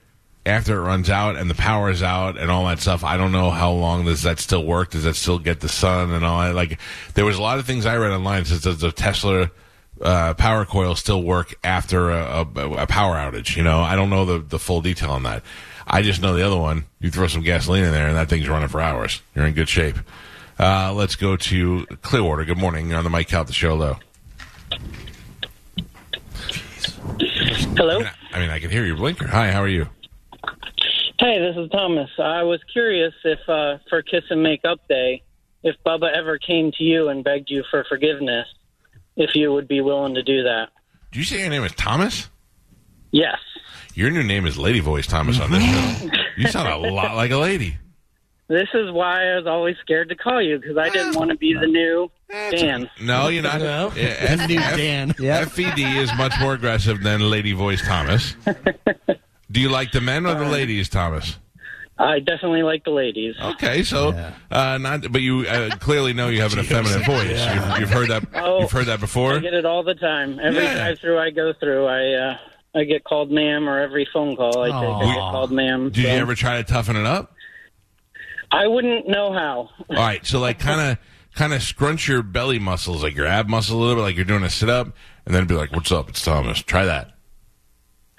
after 0.45 0.77
it 0.77 0.81
runs 0.81 1.09
out 1.09 1.35
and 1.35 1.49
the 1.49 1.55
power 1.55 1.89
is 1.89 2.01
out 2.01 2.37
and 2.37 2.49
all 2.49 2.65
that 2.65 2.79
stuff. 2.79 3.03
I 3.03 3.17
don't 3.17 3.31
know 3.31 3.51
how 3.51 3.71
long 3.71 4.05
does 4.05 4.23
that 4.23 4.39
still 4.39 4.65
work? 4.65 4.91
Does 4.91 5.03
that 5.03 5.15
still 5.15 5.39
get 5.39 5.59
the 5.59 5.69
sun 5.69 6.11
and 6.11 6.25
all 6.25 6.41
that? 6.41 6.55
Like 6.55 6.79
there 7.13 7.25
was 7.25 7.37
a 7.37 7.41
lot 7.41 7.59
of 7.59 7.65
things 7.65 7.85
I 7.85 7.97
read 7.97 8.11
online. 8.11 8.45
Says 8.45 8.61
does 8.61 8.79
the 8.79 8.91
Tesla 8.91 9.51
uh, 10.01 10.33
Powerwall 10.33 10.97
still 10.97 11.21
work 11.21 11.53
after 11.63 12.09
a, 12.09 12.47
a, 12.55 12.71
a 12.71 12.87
power 12.87 13.15
outage? 13.15 13.55
You 13.55 13.63
know, 13.63 13.81
I 13.81 13.95
don't 13.95 14.09
know 14.09 14.25
the 14.25 14.39
the 14.39 14.59
full 14.59 14.81
detail 14.81 15.11
on 15.11 15.23
that. 15.23 15.43
I 15.85 16.01
just 16.01 16.21
know 16.21 16.33
the 16.33 16.45
other 16.45 16.57
one. 16.57 16.85
You 16.99 17.11
throw 17.11 17.27
some 17.27 17.43
gasoline 17.43 17.83
in 17.83 17.91
there 17.91 18.07
and 18.07 18.15
that 18.15 18.29
thing's 18.29 18.49
running 18.49 18.69
for 18.69 18.81
hours. 18.81 19.21
You're 19.35 19.45
in 19.45 19.53
good 19.53 19.69
shape. 19.69 19.97
Uh, 20.57 20.93
let's 20.93 21.15
go 21.15 21.35
to 21.35 21.85
Clearwater. 22.01 22.45
Good 22.45 22.57
morning. 22.57 22.89
You're 22.89 22.97
on 22.97 23.03
the 23.03 23.09
Mike 23.09 23.27
Calta 23.27 23.53
show 23.53 23.75
low. 23.75 23.97
Hello. 27.75 28.03
I 28.33 28.39
mean, 28.39 28.49
I 28.49 28.59
can 28.59 28.69
hear 28.69 28.85
your 28.85 28.95
blinker. 28.95 29.27
Hi, 29.27 29.51
how 29.51 29.61
are 29.61 29.67
you? 29.67 29.87
Hey, 31.21 31.37
this 31.39 31.55
is 31.55 31.69
Thomas. 31.69 32.09
I 32.17 32.41
was 32.41 32.59
curious 32.73 33.13
if, 33.23 33.37
uh, 33.47 33.77
for 33.87 34.01
Kiss 34.01 34.23
and 34.31 34.41
Make 34.41 34.61
Up 34.65 34.79
Day, 34.89 35.21
if 35.61 35.75
Bubba 35.85 36.11
ever 36.11 36.39
came 36.39 36.71
to 36.79 36.83
you 36.83 37.09
and 37.09 37.23
begged 37.23 37.51
you 37.51 37.63
for 37.69 37.85
forgiveness, 37.87 38.47
if 39.15 39.35
you 39.35 39.53
would 39.53 39.67
be 39.67 39.81
willing 39.81 40.15
to 40.15 40.23
do 40.23 40.41
that. 40.41 40.69
Did 41.11 41.19
you 41.19 41.23
say 41.25 41.41
your 41.41 41.51
name 41.51 41.63
is 41.63 41.73
Thomas? 41.73 42.27
Yes. 43.11 43.37
Your 43.93 44.09
new 44.09 44.23
name 44.23 44.47
is 44.47 44.57
Lady 44.57 44.79
Voice 44.79 45.05
Thomas 45.05 45.39
on 45.39 45.51
this 45.51 45.63
show. 45.63 46.09
You 46.37 46.47
sound 46.47 46.67
a 46.69 46.91
lot 46.91 47.15
like 47.15 47.29
a 47.29 47.37
lady. 47.37 47.77
This 48.47 48.69
is 48.73 48.91
why 48.91 49.31
I 49.31 49.35
was 49.35 49.45
always 49.45 49.75
scared 49.79 50.09
to 50.09 50.15
call 50.15 50.41
you 50.41 50.57
because 50.57 50.75
I 50.75 50.89
didn't 50.89 51.15
want 51.15 51.29
to 51.29 51.37
be 51.37 51.53
the 51.53 51.67
new 51.67 52.09
Dan. 52.49 52.89
No, 52.99 53.27
you're 53.27 53.43
not. 53.43 53.59
No. 53.59 53.91
Yeah, 53.95 54.15
F- 54.17 54.49
New 54.49 54.57
F- 54.57 54.77
Dan. 54.77 55.13
FED 55.13 55.79
is 55.79 56.11
much 56.15 56.33
more 56.39 56.55
aggressive 56.55 57.03
than 57.03 57.21
Lady 57.29 57.53
Voice 57.53 57.85
Thomas. 57.85 58.35
Do 59.51 59.59
you 59.59 59.69
like 59.69 59.91
the 59.91 60.01
men 60.01 60.25
or 60.25 60.35
the 60.35 60.45
ladies, 60.45 60.87
Thomas? 60.89 61.37
I 61.97 62.19
definitely 62.19 62.63
like 62.63 62.83
the 62.83 62.91
ladies. 62.91 63.35
Okay, 63.39 63.83
so 63.83 64.09
uh, 64.49 64.77
not, 64.79 65.11
but 65.11 65.21
you 65.21 65.41
uh, 65.47 65.69
clearly 65.77 66.13
know 66.13 66.29
you 66.29 66.41
have 66.41 66.53
an 66.53 66.59
effeminate 66.65 67.05
voice. 67.05 67.29
You've, 67.29 67.79
you've 67.81 67.89
heard 67.91 68.09
that. 68.09 68.23
Oh, 68.33 68.61
you've 68.61 68.71
heard 68.71 68.87
that 68.87 68.99
before. 68.99 69.33
I 69.35 69.39
get 69.39 69.53
it 69.53 69.65
all 69.65 69.83
the 69.83 69.93
time. 69.93 70.39
Every 70.39 70.63
Yeah. 70.63 70.73
drive 70.75 70.99
through 70.99 71.19
I 71.19 71.29
go 71.29 71.53
through, 71.59 71.85
I 71.85 72.13
uh, 72.13 72.37
I 72.73 72.85
get 72.85 73.03
called 73.03 73.29
ma'am, 73.29 73.69
or 73.69 73.79
every 73.79 74.07
phone 74.11 74.35
call 74.35 74.63
I 74.63 74.67
take, 74.69 74.73
I 74.73 75.13
get 75.13 75.19
called 75.19 75.51
ma'am. 75.51 75.89
Did 75.91 76.03
you 76.05 76.09
ever 76.09 76.33
try 76.33 76.57
to 76.57 76.63
toughen 76.63 76.95
it 76.95 77.05
up? 77.05 77.33
I 78.49 78.67
wouldn't 78.67 79.07
know 79.07 79.31
how. 79.33 79.69
All 79.89 79.95
right, 79.95 80.25
so 80.25 80.39
like 80.39 80.57
kind 80.59 80.91
of 80.91 80.97
kind 81.35 81.53
of 81.53 81.61
scrunch 81.61 82.07
your 82.07 82.23
belly 82.23 82.57
muscles, 82.59 83.03
like 83.03 83.15
your 83.15 83.27
ab 83.27 83.47
muscle 83.47 83.77
a 83.77 83.79
little 83.79 83.95
bit, 83.95 84.01
like 84.01 84.15
you're 84.15 84.25
doing 84.25 84.43
a 84.43 84.49
sit 84.49 84.69
up, 84.69 84.87
and 85.25 85.35
then 85.35 85.45
be 85.45 85.53
like, 85.55 85.71
"What's 85.71 85.91
up? 85.91 86.09
It's 86.09 86.23
Thomas." 86.23 86.63
Try 86.63 86.85
that. 86.85 87.11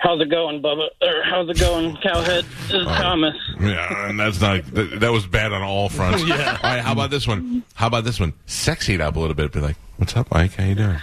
How's 0.02 0.20
it 0.20 0.30
going, 0.30 0.60
Bubba? 0.60 0.88
Or 1.00 1.22
how's 1.24 1.48
it 1.48 1.60
going, 1.60 1.94
Cowhead? 1.98 2.44
This 2.66 2.72
is 2.72 2.86
Thomas. 2.86 3.36
Yeah, 3.60 4.08
and 4.08 4.18
that's 4.18 4.40
not 4.40 4.64
that, 4.74 4.98
that 4.98 5.12
was 5.12 5.26
bad 5.26 5.52
on 5.52 5.62
all 5.62 5.88
fronts. 5.88 6.24
Yeah. 6.26 6.58
All 6.60 6.70
right, 6.70 6.80
how 6.80 6.90
about 6.92 7.10
this 7.10 7.28
one? 7.28 7.62
How 7.74 7.86
about 7.86 8.02
this 8.02 8.18
one? 8.18 8.32
Sexy 8.46 8.94
it 8.94 9.00
up 9.00 9.14
a 9.14 9.20
little 9.20 9.36
bit. 9.36 9.52
Be 9.52 9.60
like, 9.60 9.76
"What's 9.98 10.16
up, 10.16 10.28
Mike? 10.32 10.54
How 10.54 10.64
you 10.64 10.74
doing?" 10.74 10.98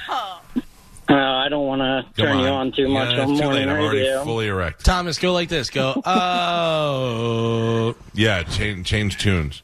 Uh, 1.09 1.13
I 1.15 1.47
don't 1.49 1.65
want 1.65 1.79
to 1.79 2.03
Come 2.21 2.25
turn 2.33 2.39
you 2.39 2.47
on 2.47 2.71
too 2.73 2.87
much 2.89 3.15
Yeah, 3.15 3.21
on 3.21 3.27
too 3.29 3.33
morning 3.43 3.51
late. 3.51 3.69
I'm 3.69 3.79
already 3.81 3.99
radio. 3.99 4.23
fully 4.25 4.47
erect. 4.47 4.83
Thomas, 4.85 5.17
go 5.17 5.31
like 5.33 5.47
this. 5.49 5.69
Go. 5.69 6.01
Oh. 6.05 7.95
Yeah, 8.13 8.43
change 8.43 8.85
change 8.85 9.17
tunes. 9.17 9.63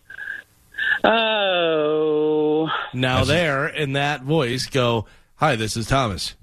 Oh, 1.04 2.70
Now 2.94 3.26
there 3.26 3.68
in 3.68 3.94
that 3.94 4.22
voice, 4.24 4.66
go. 4.68 5.06
Hi, 5.36 5.56
this 5.58 5.76
is 5.78 5.88
Thomas. 5.88 6.36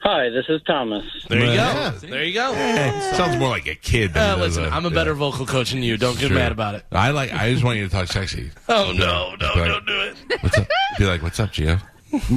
Hi, 0.00 0.28
this 0.30 0.46
is 0.48 0.60
Thomas. 0.62 1.04
There 1.28 1.38
you 1.44 1.52
Yeah. 1.52 1.92
go. 1.92 2.06
There 2.06 2.24
you 2.24 2.34
go. 2.34 2.52
Sounds 3.16 3.36
more 3.38 3.48
like 3.48 3.66
a 3.66 3.74
kid. 3.74 4.14
Than 4.14 4.22
Uh, 4.22 4.36
does 4.36 4.56
listen, 4.56 4.64
a- 4.72 4.76
I'm 4.76 4.84
a 4.84 4.88
yeah. 4.88 4.94
better 4.94 5.14
vocal 5.14 5.46
coach 5.46 5.70
than 5.70 5.82
you. 5.82 5.96
Don't 5.96 6.18
get 6.18 6.28
Sure. 6.28 6.36
mad 6.36 6.52
about 6.52 6.74
it. 6.74 6.84
I 6.92 7.10
like. 7.10 7.32
I 7.32 7.52
just 7.52 7.64
want 7.64 7.78
you 7.78 7.84
to 7.86 7.90
talk 7.90 8.08
sexy. 8.08 8.50
Oh 8.68 8.92
no, 8.92 9.34
no, 9.40 9.54
Be 9.54 9.60
like, 9.60 9.68
don't 9.70 9.86
do 9.86 10.00
it. 10.00 10.16
What's 10.42 10.58
up? 10.58 10.66
Be 10.98 11.04
like, 11.06 11.22
"What's 11.22 11.40
up, 11.40 11.50
Gio?" 11.52 11.80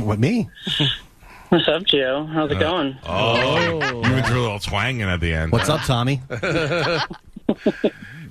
What 0.03 0.19
me? 0.19 0.49
What's 1.49 1.67
up, 1.67 1.83
Gio? 1.83 2.31
How's 2.31 2.51
it 2.51 2.59
going? 2.59 2.95
Oh, 3.07 3.79
you 3.79 3.99
even 4.11 4.23
threw 4.23 4.41
a 4.41 4.43
little 4.43 4.59
twang 4.59 4.99
in 4.99 5.07
at 5.09 5.19
the 5.19 5.33
end. 5.33 5.51
What's 5.51 5.69
up, 5.69 5.81
Tommy? 5.81 6.21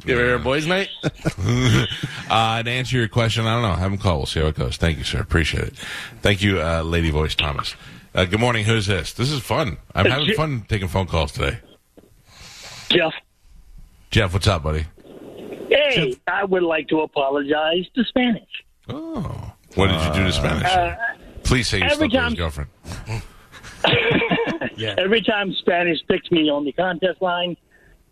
You 0.04 0.14
ever 0.14 0.24
hear 0.24 0.34
of 0.34 0.44
boys' 0.44 0.66
night? 0.66 0.88
Uh, 2.30 2.62
to 2.62 2.70
answer 2.70 2.96
your 2.96 3.08
question, 3.08 3.44
I 3.46 3.52
don't 3.52 3.62
know. 3.70 3.76
Have 3.76 3.92
him 3.92 3.98
call. 3.98 4.16
We'll 4.18 4.26
see 4.26 4.40
how 4.40 4.46
it 4.46 4.54
goes. 4.54 4.78
Thank 4.78 4.96
you, 4.96 5.04
sir. 5.04 5.20
Appreciate 5.20 5.64
it. 5.64 5.74
Thank 6.22 6.40
you, 6.42 6.62
uh, 6.62 6.80
Lady 6.82 7.10
Voice 7.10 7.34
Thomas. 7.34 7.74
Uh, 8.14 8.24
good 8.26 8.40
morning. 8.40 8.64
Who's 8.64 8.86
this? 8.86 9.12
This 9.14 9.30
is 9.30 9.40
fun. 9.40 9.78
I'm 9.94 10.06
having 10.06 10.34
fun 10.34 10.64
taking 10.68 10.88
phone 10.88 11.06
calls 11.06 11.32
today. 11.32 11.58
Jeff. 12.90 13.14
Jeff, 14.10 14.32
what's 14.34 14.46
up, 14.46 14.62
buddy? 14.62 14.84
Hey, 15.70 16.14
I 16.26 16.44
would 16.44 16.62
like 16.62 16.88
to 16.88 17.00
apologize 17.00 17.86
to 17.94 18.04
Spanish. 18.04 18.48
Oh, 18.88 19.52
what 19.76 19.86
did 19.86 20.02
you 20.04 20.12
do 20.12 20.24
to 20.24 20.32
Spanish? 20.32 20.64
Uh, 20.70 20.94
Please 21.44 21.68
say 21.68 21.78
you 21.78 21.84
every 21.84 22.10
slept 22.10 22.12
with 22.12 22.12
his 22.12 22.20
time- 22.20 22.34
girlfriend. 22.34 22.70
Every 24.98 25.22
time 25.22 25.52
Spanish 25.54 25.98
picks 26.08 26.30
me 26.30 26.48
on 26.50 26.64
the 26.64 26.72
contest 26.72 27.20
line, 27.22 27.56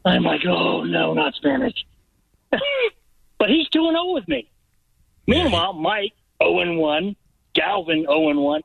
I'm 0.04 0.23
like, 0.23 0.40
oh, 0.47 0.85
no, 0.85 1.14
not 1.14 1.35
Spanish. 1.35 1.75
but 2.50 3.49
he's 3.49 3.69
2 3.69 3.90
0 3.90 4.12
with 4.12 4.26
me. 4.28 4.49
Meanwhile, 5.26 5.73
Mike, 5.75 6.12
0 6.42 6.75
1, 6.76 7.16
Galvin, 7.54 8.02
0 8.02 8.40
1. 8.40 8.62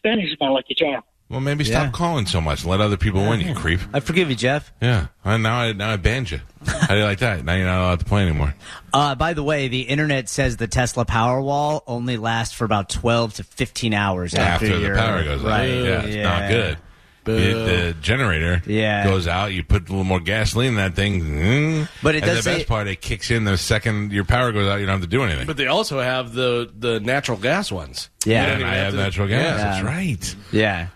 Spanish 0.00 0.30
is 0.32 0.36
my 0.40 0.48
lucky 0.48 0.74
charm. 0.74 1.02
Well, 1.28 1.40
maybe 1.40 1.62
stop 1.62 1.92
calling 1.92 2.26
so 2.26 2.40
much. 2.40 2.64
Let 2.64 2.80
other 2.80 2.96
people 2.96 3.20
win. 3.20 3.40
You 3.40 3.54
creep. 3.54 3.78
I 3.94 4.00
forgive 4.00 4.30
you, 4.30 4.34
Jeff. 4.34 4.72
Yeah. 4.82 5.06
Uh, 5.24 5.36
now 5.36 5.60
I 5.60 5.72
now 5.72 5.90
I 5.92 5.96
banned 5.96 6.28
you. 6.30 6.40
How 6.66 6.88
do 6.88 6.96
you 6.96 7.04
like 7.04 7.20
that? 7.20 7.44
Now 7.44 7.54
you're 7.54 7.66
not 7.66 7.78
allowed 7.80 8.00
to 8.00 8.04
play 8.04 8.22
anymore. 8.22 8.52
Uh, 8.92 9.14
by 9.14 9.34
the 9.34 9.44
way, 9.44 9.68
the 9.68 9.82
internet 9.82 10.28
says 10.28 10.56
the 10.56 10.66
Tesla 10.66 11.04
Powerwall 11.06 11.82
only 11.86 12.16
lasts 12.16 12.52
for 12.54 12.64
about 12.64 12.88
12 12.88 13.34
to 13.34 13.44
15 13.44 13.94
hours 13.94 14.34
after, 14.34 14.64
After 14.66 14.76
the 14.78 14.82
you're- 14.86 14.96
power 14.98 15.22
goes 15.22 15.42
out. 15.44 15.46
right. 15.48 15.66
Yeah, 15.68 16.02
it's 16.02 16.16
not 16.16 16.48
good. 16.50 16.78
Boo. 17.24 17.36
It, 17.36 17.52
the 17.54 17.96
generator 18.00 18.62
Yeah. 18.66 19.04
goes 19.04 19.28
out. 19.28 19.52
You 19.52 19.62
put 19.62 19.82
a 19.88 19.92
little 19.92 20.04
more 20.04 20.20
gasoline 20.20 20.68
in 20.70 20.74
that 20.76 20.94
thing. 20.94 21.20
mm, 21.22 21.88
But 22.02 22.14
it 22.14 22.22
and 22.22 22.26
does 22.26 22.36
the 22.38 22.42
say- 22.42 22.56
best 22.58 22.68
part, 22.68 22.88
it 22.88 23.00
kicks 23.02 23.30
in 23.30 23.44
the 23.44 23.58
second 23.58 24.12
your 24.12 24.24
power 24.24 24.52
goes 24.52 24.68
out. 24.68 24.76
You 24.80 24.86
don't 24.86 24.94
have 25.00 25.02
to 25.02 25.06
do 25.06 25.22
anything. 25.22 25.46
But 25.46 25.56
they 25.58 25.66
also 25.66 26.00
have 26.00 26.32
the 26.32 26.70
the 26.78 26.98
natural 27.00 27.36
gas 27.36 27.70
ones. 27.70 28.08
Yeah. 28.24 28.40
You 28.40 28.46
don't 28.46 28.52
and 28.52 28.60
even 28.62 28.72
I 28.72 28.76
have 28.76 28.92
to- 28.92 28.96
natural 28.98 29.28
gas. 29.28 29.58
Yeah. 29.58 29.64
That's 29.64 29.84
right. 29.84 30.36
Yeah. 30.52 30.86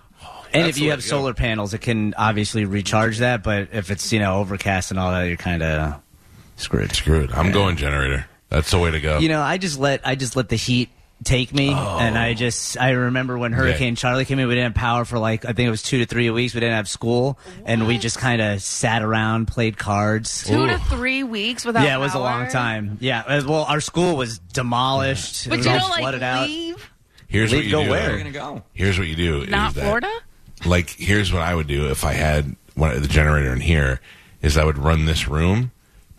And 0.53 0.67
That's 0.67 0.77
if 0.77 0.79
you 0.79 0.85
the 0.87 0.91
have 0.91 0.99
way 0.99 1.03
to 1.03 1.09
solar 1.09 1.35
panels, 1.35 1.75
it 1.75 1.81
can 1.81 2.15
obviously 2.17 2.65
recharge 2.65 3.19
that. 3.19 3.43
But 3.43 3.69
if 3.73 3.91
it's 3.91 4.13
you 4.13 4.21
know 4.21 4.39
overcast 4.39 4.93
and 4.93 5.01
all 5.01 5.11
that, 5.11 5.25
you're 5.25 5.37
kind 5.37 5.63
of 5.63 5.95
screwed. 6.57 6.95
Screwed. 6.95 7.33
I'm 7.33 7.51
going 7.53 7.77
generator. 7.77 8.27
That's 8.51 8.71
the 8.71 8.79
way 8.79 8.93
to 8.93 9.01
go. 9.01 9.19
You 9.19 9.29
know, 9.29 9.43
I 9.43 9.59
just 9.59 9.79
let 9.81 10.07
I 10.07 10.15
just 10.15 10.37
let 10.37 10.49
the 10.49 10.57
heat 10.57 10.91
take 11.25 11.53
me, 11.53 11.71
oh. 11.71 11.99
and 11.99 12.17
I 12.17 12.35
just 12.35 12.79
I 12.81 12.91
remember 12.91 13.37
when 13.39 13.53
Hurricane 13.53 13.97
Charley 13.97 14.25
came 14.25 14.39
in, 14.39 14.49
we 14.49 14.55
didn't 14.55 14.73
have 14.73 14.81
power 14.81 15.05
for 15.05 15.19
like 15.19 15.45
I 15.45 15.53
think 15.53 15.67
it 15.67 15.71
was 15.71 15.83
two 15.83 15.99
to 15.99 16.07
three 16.07 16.31
weeks. 16.31 16.55
We 16.55 16.61
didn't 16.61 16.77
have 16.77 16.89
school, 16.89 17.39
and 17.65 17.87
we 17.87 17.99
just 17.99 18.19
kind 18.19 18.41
of 18.41 18.63
sat 18.63 19.03
around, 19.03 19.49
played 19.49 19.77
cards. 19.77 20.45
Two 20.45 20.67
to 20.67 20.79
three 20.79 21.23
weeks 21.23 21.65
without. 21.65 21.85
yeah, 21.85 21.97
it 21.97 22.01
was 22.01 22.15
a 22.15 22.19
long 22.19 22.49
time. 22.49 22.99
Yeah, 23.01 23.45
well, 23.45 23.65
our 23.65 23.81
school 23.81 24.17
was 24.17 24.39
demolished. 24.39 25.49
But 25.49 25.55
it 25.55 25.57
was 25.59 25.67
you 25.67 25.73
all 25.73 25.79
don't 25.79 25.91
like 25.91 26.01
flooded 26.01 26.23
out. 26.23 26.49
leave. 26.49 26.91
Here's 27.29 27.53
what 27.53 27.65
you 27.65 27.71
go 27.71 27.83
do. 27.83 27.91
where? 27.91 28.01
though. 28.01 28.07
Where 28.07 28.15
are 28.15 28.19
you 28.19 28.33
gonna 28.33 28.55
go? 28.57 28.63
Here's 28.73 28.99
what 28.99 29.09
you 29.09 29.17
do. 29.17 29.47
Not 29.47 29.71
is 29.71 29.75
that, 29.75 29.83
Florida. 29.83 30.13
Like, 30.65 30.91
here's 30.91 31.33
what 31.33 31.43
I 31.43 31.55
would 31.55 31.67
do 31.67 31.91
if 31.91 32.05
I 32.05 32.13
had 32.13 32.57
one, 32.75 33.01
the 33.01 33.09
generator 33.09 33.53
in 33.53 33.61
here. 33.61 34.01
Is 34.41 34.59
I 34.59 34.65
would 34.65 34.77
run 34.77 35.07
this 35.07 35.27
room 35.27 35.73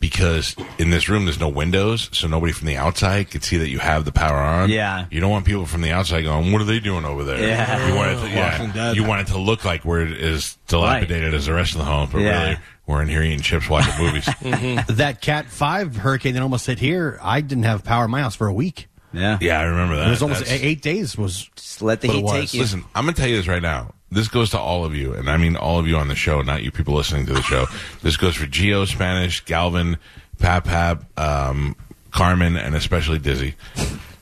because 0.10 0.56
in 0.78 0.90
this 0.92 1.10
room 1.10 1.26
there's 1.26 1.40
no 1.40 1.50
windows, 1.50 2.10
so 2.12 2.28
nobody 2.28 2.54
from 2.54 2.68
the 2.68 2.78
outside 2.78 3.32
could 3.32 3.44
see 3.44 3.58
that 3.58 3.70
you 3.70 3.80
have 3.80 4.06
the 4.06 4.12
power 4.12 4.38
on. 4.38 4.70
Yeah. 4.70 5.06
You 5.10 5.20
don't 5.20 5.32
want 5.32 5.46
people 5.46 5.66
from 5.66 5.82
the 5.82 5.92
outside 5.92 6.22
going, 6.24 6.52
"What 6.52 6.62
are 6.62 6.66
they 6.66 6.80
doing 6.80 7.06
over 7.06 7.24
there?" 7.24 7.40
Yeah. 7.40 7.88
You 7.88 7.96
want 7.96 8.12
it 8.12 8.22
to, 8.22 8.30
yeah. 8.30 8.92
You 8.94 9.04
want 9.04 9.22
it 9.22 9.32
to 9.32 9.38
look 9.40 9.66
like 9.66 9.84
we're 9.84 10.06
as 10.06 10.58
dilapidated 10.68 11.34
as 11.34 11.48
the 11.48 11.54
rest 11.54 11.72
of 11.74 11.80
the 11.80 11.86
home, 11.86 12.10
but 12.12 12.20
Yeah. 12.22 12.44
really 12.44 12.58
we're 12.86 13.02
in 13.02 13.08
here 13.08 13.24
eating 13.24 13.42
chips, 13.42 13.68
watching 13.70 13.94
movies. 14.04 14.26
Mm-hmm. 14.46 14.96
that 14.96 15.22
Cat 15.22 15.48
5 15.48 15.96
hurricane 15.98 16.36
that 16.36 16.44
almost 16.44 16.68
hit 16.68 16.78
here, 16.80 17.18
I 17.22 17.42
didn't 17.42 17.64
have 17.64 17.84
power 17.84 18.06
in 18.06 18.12
my 18.12 18.22
house 18.22 18.36
for 18.36 18.46
a 18.48 18.54
week. 18.54 18.88
Yeah. 19.12 19.38
yeah, 19.42 19.60
I 19.60 19.64
remember 19.64 19.96
that. 19.96 20.08
It 20.08 20.12
was 20.12 20.22
almost 20.22 20.42
That's- 20.42 20.62
eight 20.62 20.82
days 20.82 21.18
was 21.18 21.50
Just 21.56 21.82
let 21.82 22.02
the 22.02 22.10
heat 22.10 22.28
take 22.28 22.54
you. 22.54 22.62
Listen, 22.62 22.84
I'm 22.94 23.06
going 23.06 23.16
to 23.16 23.22
tell 23.22 23.30
you 23.30 23.38
this 23.38 23.48
right 23.48 23.62
now. 23.62 23.94
This 24.16 24.30
goes 24.30 24.52
to 24.52 24.58
all 24.58 24.86
of 24.86 24.96
you, 24.96 25.14
and 25.14 25.30
I 25.30 25.36
mean 25.36 25.58
all 25.58 25.78
of 25.78 25.88
you 25.88 25.98
on 25.98 26.08
the 26.08 26.16
show, 26.16 26.42
not 26.42 26.64
you 26.64 26.72
people 26.72 26.96
listening 26.96 27.26
to 27.26 27.34
the 27.34 27.42
show. 27.42 27.66
This 28.02 28.16
goes 28.16 28.36
for 28.36 28.46
Geo, 28.46 28.86
Spanish, 28.86 29.44
Galvin, 29.44 29.98
Pap 30.40 30.64
Pap, 30.64 31.04
um, 31.20 31.76
Carmen, 32.12 32.56
and 32.56 32.76
especially 32.76 33.20
Dizzy. 33.20 33.56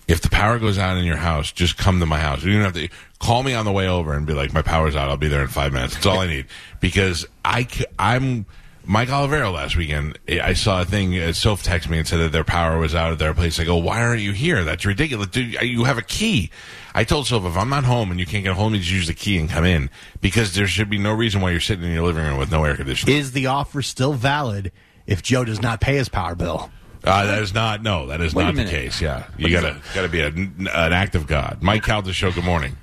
If 0.07 0.21
the 0.21 0.29
power 0.29 0.57
goes 0.57 0.79
out 0.79 0.97
in 0.97 1.05
your 1.05 1.17
house, 1.17 1.51
just 1.51 1.77
come 1.77 1.99
to 1.99 2.07
my 2.07 2.19
house. 2.19 2.43
You 2.43 2.53
don't 2.53 2.63
have 2.63 2.73
to 2.73 2.89
call 3.19 3.43
me 3.43 3.53
on 3.53 3.65
the 3.65 3.71
way 3.71 3.87
over 3.87 4.13
and 4.13 4.25
be 4.25 4.33
like, 4.33 4.51
"My 4.51 4.63
power's 4.63 4.95
out. 4.95 5.09
I'll 5.09 5.17
be 5.17 5.27
there 5.27 5.43
in 5.43 5.47
five 5.47 5.71
minutes." 5.71 5.93
That's 5.93 6.07
all 6.07 6.19
I 6.19 6.27
need 6.27 6.47
because 6.79 7.25
I'm 7.45 8.45
Mike 8.85 9.09
Olivero 9.09 9.53
last 9.53 9.77
weekend. 9.77 10.17
I 10.27 10.53
saw 10.53 10.81
a 10.81 10.85
thing. 10.85 11.17
Uh, 11.17 11.33
Soph 11.33 11.63
texted 11.63 11.89
me 11.89 11.99
and 11.99 12.07
said 12.07 12.17
that 12.17 12.31
their 12.31 12.43
power 12.43 12.79
was 12.79 12.95
out 12.95 13.11
at 13.11 13.19
their 13.19 13.33
place. 13.33 13.59
I 13.59 13.63
go, 13.63 13.77
"Why 13.77 14.01
aren't 14.01 14.21
you 14.21 14.33
here? 14.33 14.63
That's 14.63 14.85
ridiculous. 14.85 15.27
Dude, 15.27 15.61
you 15.61 15.83
have 15.83 15.99
a 15.99 16.01
key." 16.01 16.49
I 16.95 17.03
told 17.03 17.27
Soph 17.27 17.45
if 17.45 17.57
I'm 17.57 17.69
not 17.69 17.83
home 17.85 18.11
and 18.11 18.19
you 18.19 18.25
can't 18.25 18.43
get 18.43 18.51
a 18.51 18.53
hold 18.53 18.67
of 18.67 18.73
me, 18.73 18.79
just 18.79 18.91
use 18.91 19.07
the 19.07 19.13
key 19.13 19.37
and 19.39 19.49
come 19.49 19.65
in 19.65 19.89
because 20.21 20.53
there 20.53 20.67
should 20.67 20.89
be 20.89 20.97
no 20.97 21.11
reason 21.11 21.41
why 21.41 21.51
you're 21.51 21.59
sitting 21.59 21.85
in 21.85 21.91
your 21.91 22.03
living 22.03 22.23
room 22.23 22.37
with 22.37 22.51
no 22.51 22.63
air 22.63 22.75
conditioning. 22.75 23.15
Is 23.15 23.31
the 23.31 23.47
offer 23.47 23.81
still 23.81 24.13
valid 24.13 24.71
if 25.07 25.23
Joe 25.23 25.43
does 25.43 25.61
not 25.61 25.81
pay 25.81 25.95
his 25.95 26.09
power 26.09 26.35
bill? 26.35 26.69
Uh, 27.03 27.25
that 27.25 27.41
is 27.41 27.53
not 27.53 27.83
no. 27.83 28.07
That 28.07 28.21
is 28.21 28.33
Wait 28.33 28.43
not 28.45 28.55
the 28.55 28.65
case. 28.65 29.01
Yeah, 29.01 29.25
you 29.37 29.49
gotta 29.49 29.81
gotta 29.93 30.07
be 30.07 30.21
a, 30.21 30.27
an 30.27 30.67
act 30.69 31.15
of 31.15 31.27
God. 31.27 31.57
Mike 31.61 31.83
Calta 31.83 32.13
show. 32.13 32.31
Good 32.31 32.45
morning. 32.45 32.77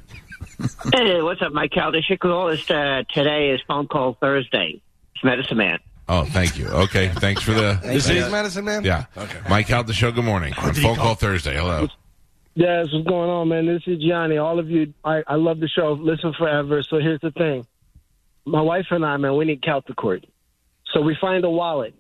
Hey, 0.93 1.23
what's 1.23 1.41
up, 1.41 1.53
Mike 1.53 1.71
Calta? 1.71 2.03
Should 2.03 2.21
call 2.21 2.49
this 2.49 2.71
uh, 2.71 3.05
today 3.15 3.49
is 3.51 3.63
phone 3.67 3.89
call 3.89 4.19
Thursday. 4.21 4.83
It's 5.15 5.25
Medicine 5.25 5.57
Man. 5.57 5.79
Oh, 6.07 6.25
thank 6.25 6.59
you. 6.59 6.67
Okay, 6.67 7.09
thanks 7.09 7.41
for 7.41 7.53
the. 7.53 7.79
This 7.83 8.11
is 8.11 8.31
Medicine 8.31 8.65
Man? 8.67 8.85
Yeah. 8.85 9.07
Okay. 9.17 9.39
Mike 9.49 9.69
Calta 9.69 9.95
show. 9.95 10.13
Good 10.13 10.25
morning. 10.25 10.53
On 10.59 10.75
phone 10.75 10.97
call 10.97 11.15
Thursday. 11.15 11.57
Hello. 11.57 11.89
Yes, 12.55 12.89
what's 12.93 13.07
going 13.07 13.31
on, 13.31 13.49
man? 13.49 13.67
This 13.67 13.83
is 13.87 14.03
Gianni. 14.03 14.37
All 14.39 14.59
of 14.59 14.69
you, 14.69 14.93
I, 15.05 15.23
I 15.27 15.37
love 15.37 15.61
the 15.61 15.69
show. 15.69 15.93
Listen 15.93 16.33
forever. 16.37 16.83
So 16.83 16.99
here's 16.99 17.21
the 17.21 17.31
thing. 17.31 17.67
My 18.45 18.61
wife 18.61 18.87
and 18.91 19.05
I, 19.05 19.17
man, 19.17 19.37
we 19.37 19.45
need 19.45 19.63
Celtic 19.63 19.97
court. 19.97 20.27
So 20.93 21.01
we 21.01 21.17
find 21.21 21.45
a 21.45 21.51
wallet. 21.51 21.95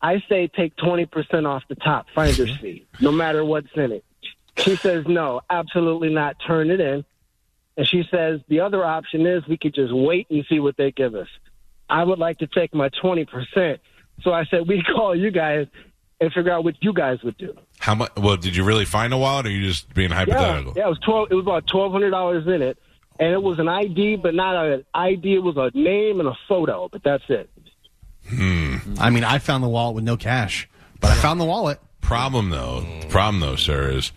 I 0.00 0.20
say 0.28 0.48
take 0.48 0.74
20% 0.76 1.46
off 1.46 1.62
the 1.68 1.76
top 1.76 2.06
finder's 2.14 2.50
mm-hmm. 2.50 2.62
fee, 2.62 2.86
no 3.00 3.12
matter 3.12 3.44
what's 3.44 3.68
in 3.76 3.92
it. 3.92 4.04
She 4.58 4.74
says, 4.76 5.04
no, 5.06 5.40
absolutely 5.48 6.12
not. 6.12 6.36
Turn 6.44 6.70
it 6.70 6.80
in. 6.80 7.04
And 7.76 7.86
she 7.86 8.04
says, 8.10 8.40
the 8.48 8.60
other 8.60 8.84
option 8.84 9.26
is 9.26 9.46
we 9.46 9.56
could 9.56 9.74
just 9.74 9.94
wait 9.94 10.26
and 10.28 10.44
see 10.48 10.58
what 10.60 10.76
they 10.76 10.90
give 10.90 11.14
us. 11.14 11.28
I 11.88 12.02
would 12.04 12.18
like 12.18 12.38
to 12.38 12.46
take 12.46 12.74
my 12.74 12.88
20%. 12.90 13.78
So 14.22 14.32
I 14.32 14.44
said, 14.46 14.66
we 14.66 14.82
call 14.82 15.14
you 15.14 15.30
guys 15.30 15.68
and 16.20 16.32
figure 16.32 16.52
out 16.52 16.64
what 16.64 16.74
you 16.82 16.92
guys 16.92 17.22
would 17.22 17.36
do. 17.38 17.54
How 17.82 17.96
much? 17.96 18.12
Well, 18.16 18.36
did 18.36 18.54
you 18.54 18.62
really 18.62 18.84
find 18.84 19.12
a 19.12 19.18
wallet, 19.18 19.46
or 19.46 19.48
are 19.48 19.52
you 19.52 19.66
just 19.66 19.92
being 19.92 20.12
hypothetical? 20.12 20.72
yeah, 20.76 20.86
it 20.86 20.88
was 20.88 21.00
twelve. 21.00 21.32
It 21.32 21.34
was 21.34 21.42
about 21.44 21.66
twelve 21.66 21.90
hundred 21.90 22.10
dollars 22.10 22.46
in 22.46 22.62
it, 22.62 22.78
and 23.18 23.32
it 23.32 23.42
was 23.42 23.58
an 23.58 23.68
ID, 23.68 24.16
but 24.16 24.34
not 24.36 24.54
an 24.54 24.84
ID. 24.94 25.34
It 25.34 25.42
was 25.42 25.56
a 25.56 25.76
name 25.76 26.20
and 26.20 26.28
a 26.28 26.36
photo, 26.48 26.88
but 26.92 27.02
that's 27.02 27.24
it. 27.28 27.50
Hmm. 28.28 28.76
I 29.00 29.10
mean, 29.10 29.24
I 29.24 29.40
found 29.40 29.64
the 29.64 29.68
wallet 29.68 29.96
with 29.96 30.04
no 30.04 30.16
cash, 30.16 30.68
but 31.00 31.10
I 31.10 31.14
found 31.16 31.40
the 31.40 31.44
wallet. 31.44 31.80
Problem 32.00 32.50
though, 32.50 32.86
problem 33.08 33.40
though, 33.40 33.56
sir, 33.56 33.90
is 33.90 34.12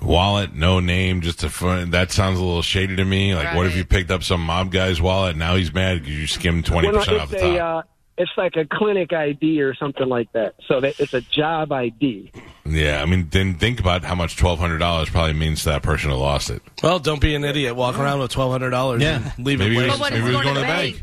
wallet, 0.00 0.54
no 0.54 0.78
name, 0.78 1.20
just 1.20 1.42
a 1.42 1.48
fun. 1.50 1.90
That 1.90 2.12
sounds 2.12 2.38
a 2.38 2.44
little 2.44 2.62
shady 2.62 2.94
to 2.94 3.04
me. 3.04 3.34
Like, 3.34 3.56
what 3.56 3.66
if 3.66 3.74
you 3.76 3.84
picked 3.84 4.12
up 4.12 4.22
some 4.22 4.40
mob 4.42 4.70
guy's 4.70 5.00
wallet? 5.02 5.30
and 5.30 5.40
Now 5.40 5.56
he's 5.56 5.74
mad 5.74 5.98
because 6.00 6.16
you 6.16 6.28
skimmed 6.28 6.64
twenty 6.64 6.88
Well, 6.88 6.98
percent 6.98 7.20
off 7.20 7.32
it's 7.32 7.42
the 7.42 7.56
a, 7.56 7.78
uh, 7.78 7.82
it's 8.18 8.30
like 8.36 8.54
a 8.56 8.66
clinic 8.66 9.12
ID 9.12 9.62
or 9.62 9.74
something 9.74 10.08
like 10.08 10.30
that. 10.32 10.54
So 10.68 10.80
that 10.80 11.00
it's 11.00 11.14
a 11.14 11.20
job 11.22 11.72
ID. 11.72 12.30
Yeah, 12.70 13.02
I 13.02 13.06
mean, 13.06 13.28
then 13.30 13.54
think 13.54 13.80
about 13.80 14.04
how 14.04 14.14
much 14.14 14.36
twelve 14.36 14.58
hundred 14.58 14.78
dollars 14.78 15.08
probably 15.10 15.32
means 15.34 15.62
to 15.64 15.70
that 15.70 15.82
person 15.82 16.10
who 16.10 16.16
lost 16.16 16.50
it. 16.50 16.62
Well, 16.82 16.98
don't 16.98 17.20
be 17.20 17.34
an 17.34 17.44
idiot. 17.44 17.76
Walk 17.76 17.98
around 17.98 18.20
with 18.20 18.30
twelve 18.30 18.50
hundred 18.52 18.70
dollars. 18.70 19.02
Yeah. 19.02 19.32
and 19.36 19.46
leave 19.46 19.58
Maybe 19.58 19.70
it. 19.70 19.72
he 19.72 19.76
waiting 19.78 19.90
was- 19.90 19.98
But 19.98 20.00
what 20.00 20.12
maybe 20.12 20.24
if 20.24 20.30
he 20.30 20.36
was 20.36 20.44
going 20.44 20.54
going 20.54 20.54
to 20.54 20.60
the 20.60 20.66
to 20.66 21.02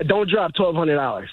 It's 0.00 0.08
don't 0.08 0.28
drop 0.30 0.54
twelve 0.54 0.74
hundred 0.76 0.96
dollars. 0.96 1.30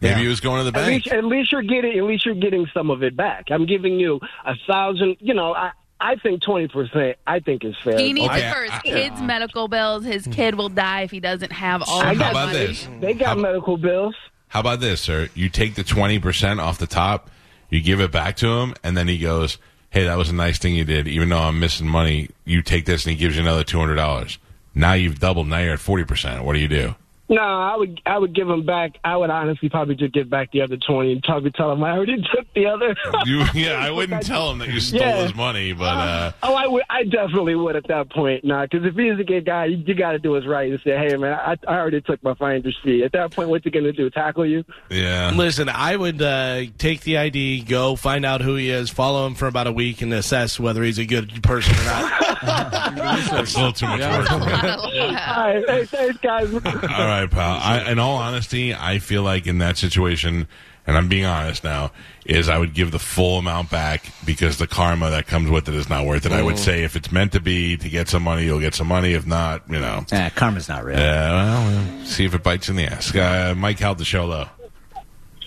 Maybe 0.00 0.20
he 0.22 0.28
was 0.28 0.40
going 0.40 0.64
to 0.64 0.70
the 0.70 0.78
At 0.78 0.84
bank. 0.86 1.04
least, 1.06 1.14
at 1.14 1.24
least 1.24 1.52
you're 1.52 1.62
getting 1.62 1.96
at 1.98 2.04
least 2.04 2.26
you're 2.26 2.34
getting 2.34 2.66
some 2.74 2.90
of 2.90 3.02
it 3.02 3.16
back. 3.16 3.46
I'm 3.50 3.64
giving 3.66 3.98
you 3.98 4.20
a 4.44 4.54
thousand. 4.66 5.16
You 5.20 5.32
know, 5.34 5.54
I 5.54 5.70
I 6.00 6.16
think 6.16 6.42
twenty 6.42 6.68
percent. 6.68 7.16
I 7.26 7.40
think 7.40 7.64
is 7.64 7.74
fair. 7.82 7.96
He 7.98 8.12
needs 8.12 8.32
it 8.34 8.52
for 8.54 8.62
his 8.62 8.82
kids' 8.82 9.20
medical 9.22 9.66
bills. 9.68 10.04
His 10.04 10.26
kid 10.26 10.54
will 10.56 10.68
die 10.68 11.02
if 11.02 11.10
he 11.10 11.20
doesn't 11.20 11.52
have 11.52 11.82
all 11.88 12.00
I 12.02 12.12
of 12.12 12.18
got 12.18 12.24
that 12.24 12.30
about 12.32 12.46
money. 12.52 12.66
this? 12.66 12.88
They 13.00 13.14
got 13.14 13.38
medical 13.38 13.76
bills. 13.78 14.14
How 14.48 14.60
about 14.60 14.80
this, 14.80 15.00
sir? 15.00 15.28
You 15.34 15.48
take 15.48 15.74
the 15.74 15.82
20% 15.82 16.60
off 16.62 16.78
the 16.78 16.86
top, 16.86 17.28
you 17.70 17.80
give 17.80 18.00
it 18.00 18.12
back 18.12 18.36
to 18.36 18.48
him, 18.48 18.74
and 18.82 18.96
then 18.96 19.08
he 19.08 19.18
goes, 19.18 19.58
Hey, 19.90 20.04
that 20.04 20.18
was 20.18 20.28
a 20.28 20.34
nice 20.34 20.58
thing 20.58 20.74
you 20.74 20.84
did. 20.84 21.06
Even 21.06 21.28
though 21.28 21.38
I'm 21.38 21.60
missing 21.60 21.86
money, 21.86 22.30
you 22.44 22.62
take 22.62 22.84
this 22.84 23.04
and 23.04 23.12
he 23.12 23.16
gives 23.16 23.36
you 23.36 23.42
another 23.42 23.62
$200. 23.62 24.38
Now 24.74 24.94
you've 24.94 25.20
doubled. 25.20 25.46
Now 25.46 25.60
you're 25.60 25.74
at 25.74 25.78
40%. 25.78 26.42
What 26.44 26.54
do 26.54 26.58
you 26.58 26.66
do? 26.66 26.96
No, 27.28 27.40
I 27.40 27.74
would 27.76 28.00
I 28.04 28.18
would 28.18 28.34
give 28.34 28.48
him 28.50 28.66
back. 28.66 28.98
I 29.02 29.16
would 29.16 29.30
honestly 29.30 29.70
probably 29.70 29.94
just 29.94 30.12
give 30.12 30.28
back 30.28 30.52
the 30.52 30.60
other 30.60 30.76
twenty 30.76 31.12
and 31.12 31.22
probably 31.22 31.50
tell 31.52 31.72
him 31.72 31.82
I 31.82 31.92
already 31.92 32.16
took 32.34 32.46
the 32.54 32.66
other. 32.66 32.94
You, 33.24 33.44
yeah, 33.54 33.74
I 33.82 33.90
wouldn't 33.90 34.22
tell 34.26 34.50
him 34.50 34.58
that 34.58 34.68
you 34.68 34.78
stole 34.78 35.00
Yeah. 35.00 35.22
his 35.22 35.34
money, 35.34 35.72
but 35.72 35.84
uh, 35.96 36.32
Oh, 36.42 36.54
I 36.54 36.66
would. 36.66 36.82
I 36.90 37.04
definitely 37.04 37.54
would 37.54 37.76
at 37.76 37.88
that 37.88 38.10
point. 38.10 38.44
Nah, 38.44 38.66
because 38.66 38.84
if 38.84 38.94
he's 38.94 39.18
a 39.18 39.24
good 39.24 39.46
guy, 39.46 39.64
you, 39.66 39.78
you 39.78 39.94
got 39.94 40.12
to 40.12 40.18
do 40.18 40.32
what's 40.32 40.46
right 40.46 40.70
and 40.70 40.78
say, 40.84 40.90
"Hey, 40.98 41.16
man, 41.16 41.32
I, 41.32 41.56
I 41.66 41.76
already 41.78 42.02
took 42.02 42.22
my 42.22 42.34
finder's 42.34 42.76
fee." 42.84 43.02
At 43.04 43.12
that 43.12 43.30
point, 43.30 43.48
what 43.48 43.64
you 43.64 43.70
gonna 43.70 43.92
do? 43.92 44.10
Tackle 44.10 44.44
you? 44.44 44.62
yeah. 44.90 45.32
Listen, 45.34 45.70
I 45.70 45.96
would 45.96 46.20
uh, 46.20 46.64
take 46.76 47.00
the 47.02 47.16
ID, 47.16 47.62
go 47.62 47.96
find 47.96 48.26
out 48.26 48.42
who 48.42 48.54
he 48.56 48.68
is, 48.68 48.90
follow 48.90 49.26
him 49.26 49.34
for 49.34 49.46
about 49.46 49.66
a 49.66 49.72
week, 49.72 50.02
and 50.02 50.12
assess 50.12 50.60
whether 50.60 50.82
he's 50.82 50.98
a 50.98 51.06
good 51.06 51.42
person 51.42 51.74
or 51.74 51.84
not. 51.84 52.20
That's 52.44 53.54
a 53.54 53.58
little 53.58 53.72
too 53.72 53.86
much 53.86 54.00
work. 54.00 54.26
for. 54.28 54.34
All 54.34 54.40
right, 54.40 55.64
hey, 55.68 55.84
thanks, 55.86 56.18
guys. 56.18 56.52
All 56.52 56.60
right, 56.60 57.13
pal. 57.30 57.58
I, 57.62 57.90
in 57.90 57.98
all 57.98 58.16
honesty, 58.16 58.74
I 58.74 58.98
feel 58.98 59.22
like 59.22 59.46
in 59.46 59.58
that 59.58 59.76
situation, 59.76 60.46
and 60.86 60.96
I'm 60.96 61.08
being 61.08 61.24
honest 61.24 61.64
now, 61.64 61.92
is 62.26 62.48
I 62.48 62.58
would 62.58 62.74
give 62.74 62.90
the 62.90 62.98
full 62.98 63.38
amount 63.38 63.70
back 63.70 64.04
because 64.24 64.58
the 64.58 64.66
karma 64.66 65.10
that 65.10 65.26
comes 65.26 65.50
with 65.50 65.68
it 65.68 65.74
is 65.74 65.88
not 65.88 66.04
worth 66.06 66.26
it. 66.26 66.32
I 66.32 66.42
would 66.42 66.54
Mm. 66.56 66.58
say 66.58 66.84
if 66.84 66.96
it's 66.96 67.10
meant 67.12 67.32
to 67.32 67.40
be 67.40 67.76
to 67.76 67.88
get 67.88 68.08
some 68.08 68.22
money, 68.22 68.44
you'll 68.44 68.60
get 68.60 68.74
some 68.74 68.86
money. 68.88 69.12
If 69.12 69.26
not, 69.26 69.62
you 69.68 69.80
know. 69.80 70.04
Yeah, 70.12 70.30
karma's 70.30 70.68
not 70.68 70.84
real. 70.84 70.98
Yeah, 70.98 71.32
well, 71.32 71.94
we'll 71.96 72.04
see 72.06 72.24
if 72.24 72.34
it 72.34 72.42
bites 72.42 72.68
in 72.68 72.76
the 72.76 72.84
ass. 72.84 73.14
Uh, 73.14 73.54
Mike 73.56 73.78
Calta 73.78 74.04
show 74.04 74.24
low. 74.26 74.46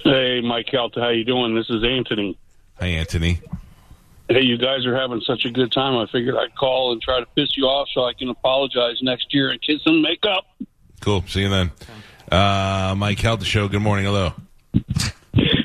Hey, 0.03 0.41
Mike 0.41 0.67
Calta, 0.67 1.01
how 1.01 1.10
you 1.10 1.23
doing? 1.25 1.53
This 1.56 1.69
is 1.69 1.84
Anthony. 1.84 2.38
Hi, 2.80 2.88
Anthony. 2.88 3.41
Hey, 4.30 4.41
you 4.41 4.58
guys 4.58 4.86
are 4.86 4.95
having 4.95 5.21
such 5.21 5.45
a 5.45 5.49
good 5.49 5.71
time. 5.71 5.95
I 5.97 6.06
figured 6.12 6.36
I'd 6.36 6.53
call 6.56 6.91
and 6.91 7.01
try 7.01 7.19
to 7.19 7.25
piss 7.36 7.56
you 7.56 7.63
off 7.65 7.88
so 7.93 8.03
I 8.03 8.13
can 8.13 8.30
apologize 8.30 8.97
next 9.01 9.34
year 9.34 9.49
and 9.51 9.62
kiss 9.62 9.80
and 9.86 10.01
make 10.01 10.25
up. 10.25 10.45
Cool. 11.01 11.23
See 11.27 11.41
you 11.41 11.49
then. 11.49 11.71
Uh, 12.31 12.95
Mike 12.97 13.17
Calta 13.17 13.45
show. 13.45 13.67
Good 13.67 13.81
morning. 13.81 14.05
Hello. 14.05 14.33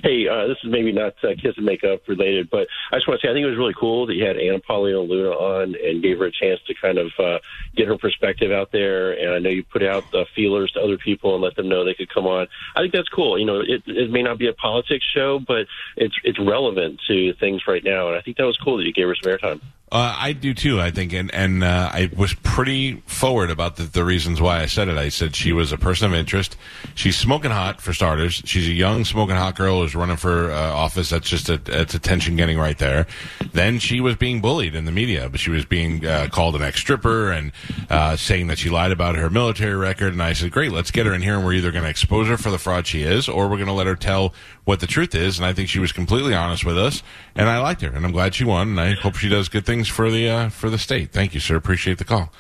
Hey, 0.03 0.27
uh, 0.29 0.49
this 0.49 0.59
is 0.63 0.71
maybe 0.71 0.93
not 0.93 1.15
uh, 1.25 1.29
kiss 1.41 1.57
and 1.57 1.65
makeup 1.65 2.01
related, 2.09 2.51
but 2.51 2.67
I 2.91 2.97
just 2.97 3.09
want 3.09 3.21
to 3.21 3.27
say 3.27 3.31
I 3.31 3.35
think 3.35 3.45
it 3.45 3.49
was 3.49 3.57
really 3.57 3.75
cool 3.79 4.07
that 4.07 4.15
you 4.15 4.27
had 4.27 4.37
Anna 4.37 4.59
Paulina 4.59 4.99
Luna 4.99 5.31
on 5.31 5.75
and 5.83 6.03
gave 6.03 6.19
her 6.19 6.27
a 6.27 6.33
chance 6.33 6.61
to 6.67 6.75
kind 6.75 6.99
of 6.99 7.13
uh, 7.19 7.39
get 7.77 7.89
her 7.89 7.97
perspective 7.97 8.51
out 8.51 8.73
there. 8.73 9.13
And 9.13 9.33
I 9.33 9.39
know 9.39 9.49
you 9.49 9.63
put 9.63 9.83
out 9.83 10.05
uh, 10.13 10.25
feelers 10.35 10.73
to 10.73 10.81
other 10.81 10.99
people 10.99 11.35
and 11.35 11.43
let 11.43 11.55
them 11.57 11.69
know 11.69 11.85
they 11.85 11.95
could 11.95 12.13
come 12.13 12.27
on. 12.27 12.49
I 12.75 12.81
think 12.81 12.93
that's 12.93 13.09
cool. 13.09 13.39
You 13.39 13.47
know, 13.47 13.61
it, 13.61 13.83
it 13.87 14.11
may 14.11 14.23
not 14.23 14.39
be 14.39 14.49
a 14.49 14.53
politics 14.53 15.07
show, 15.15 15.39
but 15.39 15.67
it's 15.97 16.15
it's 16.25 16.39
relevant 16.39 17.01
to 17.09 17.33
things 17.35 17.63
right 17.67 17.85
now. 17.85 18.09
And 18.09 18.17
I 18.17 18.21
think 18.21 18.37
that 18.37 18.45
was 18.45 18.59
cool 18.59 18.79
that 18.79 18.85
you 18.85 18.93
gave 18.93 19.07
her 19.07 19.15
some 19.15 19.33
airtime. 19.33 19.61
Uh, 19.93 20.17
I 20.19 20.33
do 20.33 20.55
too. 20.55 20.81
I 20.81 20.91
think, 20.91 21.13
and 21.13 21.33
and 21.35 21.63
uh, 21.63 21.91
I 21.93 22.11
was 22.17 22.33
pretty 22.33 23.03
forward 23.05 23.51
about 23.51 23.77
the, 23.77 23.83
the 23.83 24.07
reasons 24.07 24.41
why 24.41 24.63
I 24.63 24.67
said 24.67 24.89
it. 24.89 24.97
I 24.97 25.11
said 25.11 25.37
she 25.37 25.53
was 25.53 25.71
a 25.71 25.77
person 25.77 26.07
of 26.07 26.15
interest. 26.15 26.57
She's 26.95 27.15
smoking 27.15 27.51
hot 27.51 27.83
for 27.83 27.93
starters. 27.93 28.41
She's 28.47 28.67
a 28.69 28.73
young 28.73 29.05
smoking 29.05 29.37
hot 29.37 29.55
girl 29.55 29.83
who's 29.83 29.95
running 29.95 30.17
for 30.17 30.51
uh, 30.51 30.73
office. 30.73 31.11
That's 31.11 31.29
just 31.29 31.51
a, 31.51 31.61
it's 31.67 31.95
attention 31.95 32.37
getting 32.37 32.59
right 32.59 32.79
there. 32.79 33.07
Then 33.53 33.79
she 33.79 34.01
was 34.01 34.17
being 34.17 34.41
bullied 34.41 34.75
in 34.75 34.87
the 34.87 34.93
media, 34.93 35.29
but 35.29 35.41
she 35.41 35.51
was 35.51 35.67
being 35.67 36.07
uh, 36.07 36.29
called 36.33 36.57
an 36.57 36.63
ex 36.63 36.79
stripper 36.81 37.31
and 37.31 37.53
uh, 37.91 38.17
saying 38.17 38.47
that 38.47 38.57
she 38.59 38.71
lied 38.71 38.93
about 38.93 39.17
her 39.17 39.29
military 39.29 39.77
record. 39.77 40.15
And 40.15 40.23
I 40.23 40.33
said, 40.33 40.53
great, 40.53 40.73
let's 40.73 40.91
get 40.91 41.05
her 41.05 41.13
in 41.13 41.21
here, 41.21 41.35
and 41.35 41.45
we're 41.45 41.53
either 41.53 41.71
going 41.71 41.85
to 41.85 41.91
expose 41.91 42.29
her 42.29 42.39
for 42.39 42.51
the 42.51 42.59
fraud 42.59 42.87
she 42.87 43.03
is, 43.03 43.29
or 43.29 43.47
we're 43.47 43.57
going 43.57 43.67
to 43.67 43.75
let 43.75 43.87
her 43.87 43.97
tell 43.97 44.33
what 44.65 44.81
the 44.81 44.87
truth 44.87 45.15
is. 45.15 45.39
And 45.39 45.47
I 45.47 45.53
think 45.53 45.69
she 45.69 45.79
was 45.79 45.93
completely 45.93 46.35
honest 46.35 46.65
with 46.65 46.79
us, 46.79 47.03
and 47.35 47.49
I 47.49 47.59
liked 47.59 47.83
her, 47.83 47.89
and 47.89 48.05
I'm 48.05 48.13
glad 48.13 48.35
she 48.35 48.45
won. 48.45 48.69
And 48.71 48.81
I 48.81 48.93
hope 48.95 49.17
she 49.17 49.29
does 49.29 49.49
good 49.49 49.67
things 49.67 49.89
for 49.89 50.11
the 50.11 50.29
uh, 50.29 50.49
for 50.49 50.71
the 50.71 50.79
state. 50.79 51.13
Thank 51.13 51.35
you, 51.35 51.41
sir. 51.41 51.57
Appreciate 51.57 51.99
the 51.99 52.05
call. 52.05 52.33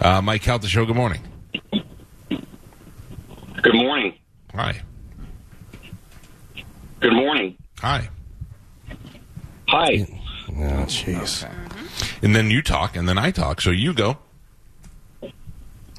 Uh, 0.00 0.20
Mike 0.22 0.42
Calta 0.42 0.68
show. 0.68 0.84
Good 0.84 0.96
morning. 0.96 1.22
Good 3.62 3.74
morning. 3.74 4.14
Hi. 4.54 4.82
Good 7.00 7.12
morning. 7.12 7.56
Hi. 7.80 8.08
Hi. 9.68 10.06
Oh, 10.48 10.86
jeez. 10.86 11.48
And 12.22 12.34
then 12.34 12.50
you 12.50 12.62
talk, 12.62 12.96
and 12.96 13.08
then 13.08 13.18
I 13.18 13.30
talk. 13.30 13.60
So 13.60 13.70
you 13.70 13.92
go. 13.92 14.18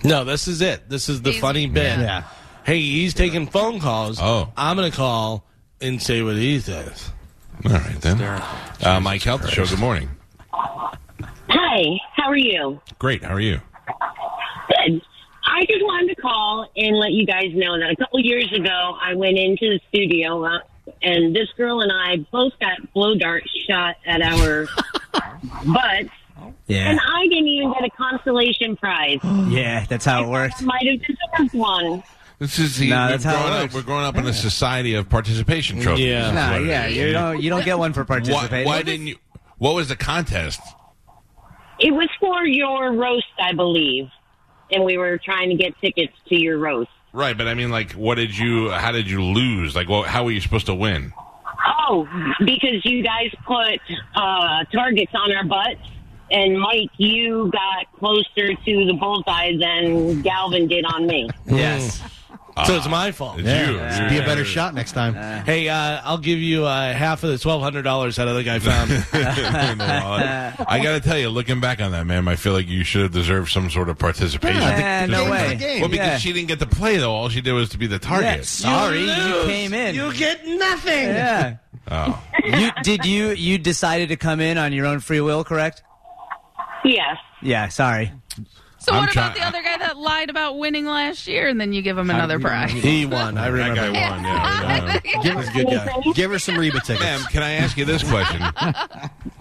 No, 0.04 0.24
this 0.24 0.48
is 0.48 0.62
it. 0.62 0.90
This 0.90 1.10
is 1.10 1.22
the 1.22 1.34
funny 1.34 1.68
bit. 1.68 2.00
Yeah. 2.00 2.24
Hey, 2.64 2.80
he's 2.80 3.14
taking 3.14 3.48
phone 3.48 3.80
calls. 3.80 4.20
Oh. 4.22 4.52
I'm 4.56 4.78
going 4.78 4.90
to 4.90 4.96
call 4.96 5.46
and 5.82 6.02
say 6.02 6.22
what 6.22 6.36
he 6.36 6.60
says. 6.60 7.12
All 7.66 7.72
right 7.72 8.00
then. 8.02 8.22
Uh, 8.22 9.00
Mike 9.02 9.22
Calta 9.22 9.48
Show. 9.48 9.66
Good 9.66 9.80
morning. 9.80 10.10
Hi, 10.52 11.98
how 12.16 12.28
are 12.30 12.38
you? 12.38 12.80
Great. 13.00 13.24
How 13.24 13.34
are 13.34 13.40
you? 13.40 13.60
Good. 14.68 15.02
I 15.46 15.66
just 15.66 15.82
wanted 15.82 16.16
to 16.16 16.22
call 16.22 16.70
and 16.76 16.98
let 16.98 17.12
you 17.12 17.26
guys 17.26 17.52
know 17.54 17.78
that 17.80 17.90
a 17.92 17.96
couple 17.96 18.20
years 18.20 18.52
ago 18.54 18.96
I 19.02 19.16
went 19.16 19.38
into 19.38 19.68
the 19.70 19.80
studio 19.90 20.46
uh, 20.46 20.60
and 21.02 21.36
this 21.36 21.50
girl 21.58 21.82
and 21.82 21.92
I 21.92 22.18
both 22.32 22.54
got 22.60 22.94
blow 22.94 23.16
darts 23.16 23.50
shot 23.68 23.96
at 24.06 24.22
our 24.22 24.68
butts. 25.66 26.10
Yeah. 26.68 26.92
And 26.92 27.00
I 27.00 27.24
didn't 27.28 27.48
even 27.48 27.74
get 27.74 27.84
a 27.84 27.90
consolation 27.90 28.78
prize. 28.78 29.20
Yeah, 29.50 29.84
that's 29.90 30.06
how 30.06 30.24
it 30.24 30.30
worked. 30.30 30.62
Might 30.62 30.86
have 30.86 31.02
deserved 31.02 31.54
one. 31.56 32.04
This 32.40 32.58
is 32.58 32.78
the, 32.78 32.90
No, 32.90 32.96
we're, 32.96 33.10
that's 33.10 33.24
how 33.26 33.32
it 33.32 33.38
growing 33.38 33.54
up, 33.54 33.62
works. 33.64 33.74
we're 33.76 33.82
growing 33.84 34.06
up 34.06 34.18
in 34.18 34.26
a 34.26 34.34
society 34.34 34.96
of 34.96 35.10
participation 35.10 35.82
trophies. 35.82 36.06
Yeah. 36.06 36.30
is 36.30 36.34
Nah, 36.34 36.52
what 36.54 36.62
it 36.62 36.68
yeah, 36.68 36.86
is. 36.88 36.96
you 36.98 37.12
don't 37.12 37.42
you 37.44 37.50
don't 37.50 37.66
get 37.66 37.78
one 37.78 37.92
for 37.94 38.02
Why, 38.04 38.20
participating. 38.20 38.66
why 38.66 38.82
didn't 38.82 39.08
you? 39.08 39.18
What 39.58 39.76
was 39.76 39.90
the 39.90 39.96
contest? 39.98 40.62
It 41.80 41.92
was 41.92 42.10
for 42.20 42.46
your 42.46 42.94
roast, 42.94 43.26
I 43.42 43.54
believe. 43.54 44.10
And 44.72 44.84
we 44.86 44.98
were 44.98 45.18
trying 45.18 45.50
to 45.50 45.56
get 45.56 45.74
tickets 45.82 46.14
to 46.30 46.36
your 46.36 46.60
roast. 46.60 46.90
Right, 47.12 47.36
but 47.38 47.48
I 47.48 47.56
mean, 47.56 47.72
like, 47.72 47.94
what 47.94 48.16
did 48.16 48.38
you? 48.38 48.70
How 48.70 48.92
did 48.92 49.10
you 49.10 49.22
lose? 49.24 49.76
Like, 49.76 49.90
well, 49.90 50.04
how 50.04 50.24
were 50.26 50.32
you 50.32 50.42
supposed 50.42 50.68
to 50.68 50.76
win? 50.76 51.12
Oh, 51.90 52.08
because 52.40 52.86
you 52.86 53.04
guys 53.04 53.34
put 53.46 53.80
uh, 54.16 54.64
targets 54.72 55.12
on 55.16 55.36
our 55.36 55.44
butts, 55.44 55.82
and 56.32 56.60
Mike, 56.60 56.92
you 56.98 57.50
got 57.52 57.92
closer 57.98 58.54
to 58.54 58.86
the 58.86 58.94
bullseye 59.00 59.58
than 59.58 60.22
Galvin 60.22 60.68
did 60.68 60.86
on 60.86 61.06
me. 61.08 61.30
Yes. 61.48 62.02
so 62.66 62.76
it's 62.76 62.88
my 62.90 63.12
fault. 63.12 63.40
It's 63.40 63.48
Yeah. 63.48 63.70
you. 63.72 63.78
Just 63.78 64.10
be 64.10 64.18
a 64.18 64.24
better 64.26 64.44
shot 64.46 64.74
next 64.74 64.92
time. 64.94 65.14
Hey, 65.46 65.70
uh, 65.70 66.02
I'll 66.04 66.18
give 66.18 66.40
you 66.40 66.66
uh, 66.66 66.94
half 66.94 67.24
of 67.24 67.30
the 67.30 67.38
twelve 67.38 67.62
hundred 67.62 67.84
dollars 67.84 68.16
that 68.18 68.28
other 68.28 68.44
guy 68.44 68.60
found. 68.60 68.92
I, 69.14 70.54
I 70.68 70.84
got 70.84 70.94
to 70.94 71.00
tell 71.02 71.18
you, 71.18 71.30
looking 71.30 71.60
back 71.60 71.82
on 71.82 71.92
that, 71.92 72.06
man, 72.06 72.28
I 72.28 72.36
feel 72.36 72.54
like 72.54 72.68
you 72.68 72.84
should 72.84 73.04
have 73.04 73.12
deserved 73.12 73.52
some 73.52 73.70
sort 73.70 73.90
of 73.90 73.98
participation. 73.98 74.62
Yeah, 74.62 75.06
no 75.06 75.30
way. 75.30 75.58
Well, 75.80 75.90
because 75.90 76.08
Yeah. 76.08 76.18
she 76.18 76.34
didn't 76.34 76.48
get 76.48 76.60
to 76.60 76.68
play 76.68 76.98
though. 76.98 77.12
All 77.14 77.30
she 77.30 77.42
did 77.42 77.54
was 77.54 77.70
to 77.70 77.78
be 77.78 77.88
the 77.88 77.96
Yeah, 77.96 78.00
target. 78.00 78.46
sorry, 78.46 79.02
you, 79.02 79.44
came 79.46 79.74
in. 79.74 79.96
You 79.96 80.14
get 80.14 80.46
nothing. 80.46 80.94
yeah. 81.10 81.58
Oh, 81.92 82.22
you 82.44 82.70
did 82.84 83.06
you 83.06 83.30
you 83.30 83.58
decided 83.58 84.10
to 84.10 84.16
come 84.16 84.40
in 84.40 84.58
on 84.58 84.74
your 84.74 84.86
own 84.86 85.00
free 85.00 85.22
will, 85.22 85.44
correct? 85.44 85.82
Yes. 86.84 87.18
Yeah, 87.42 87.68
sorry. 87.70 88.12
So 88.90 88.96
I'm 88.96 89.02
what 89.02 89.12
about 89.12 89.36
the 89.36 89.42
other 89.44 89.62
guy 89.62 89.78
that 89.78 89.98
lied 89.98 90.30
about 90.30 90.58
winning 90.58 90.86
last 90.86 91.28
year, 91.28 91.48
and 91.48 91.60
then 91.62 91.74
you 91.74 91.82
give 91.82 91.98
him 91.98 92.10
another 92.10 92.40
prize? 92.40 92.72
He 92.72 93.06
won. 93.06 93.38
I 93.38 93.46
that 93.46 93.52
remember. 93.52 93.76
guy 93.76 93.88
won. 94.10 94.24
Yeah, 94.24 95.00
yeah. 95.04 95.20
Give, 95.24 95.38
He's 95.38 95.48
a 95.48 95.52
good 95.52 95.68
guy. 95.68 96.02
give 96.14 96.32
her 96.32 96.40
some 96.40 96.58
Reba 96.58 96.80
tickets. 96.80 97.00
Ma'am, 97.02 97.22
can 97.32 97.44
I 97.44 97.52
ask 97.54 97.78
you 97.78 97.86
this 97.86 98.04
question? 98.10 98.42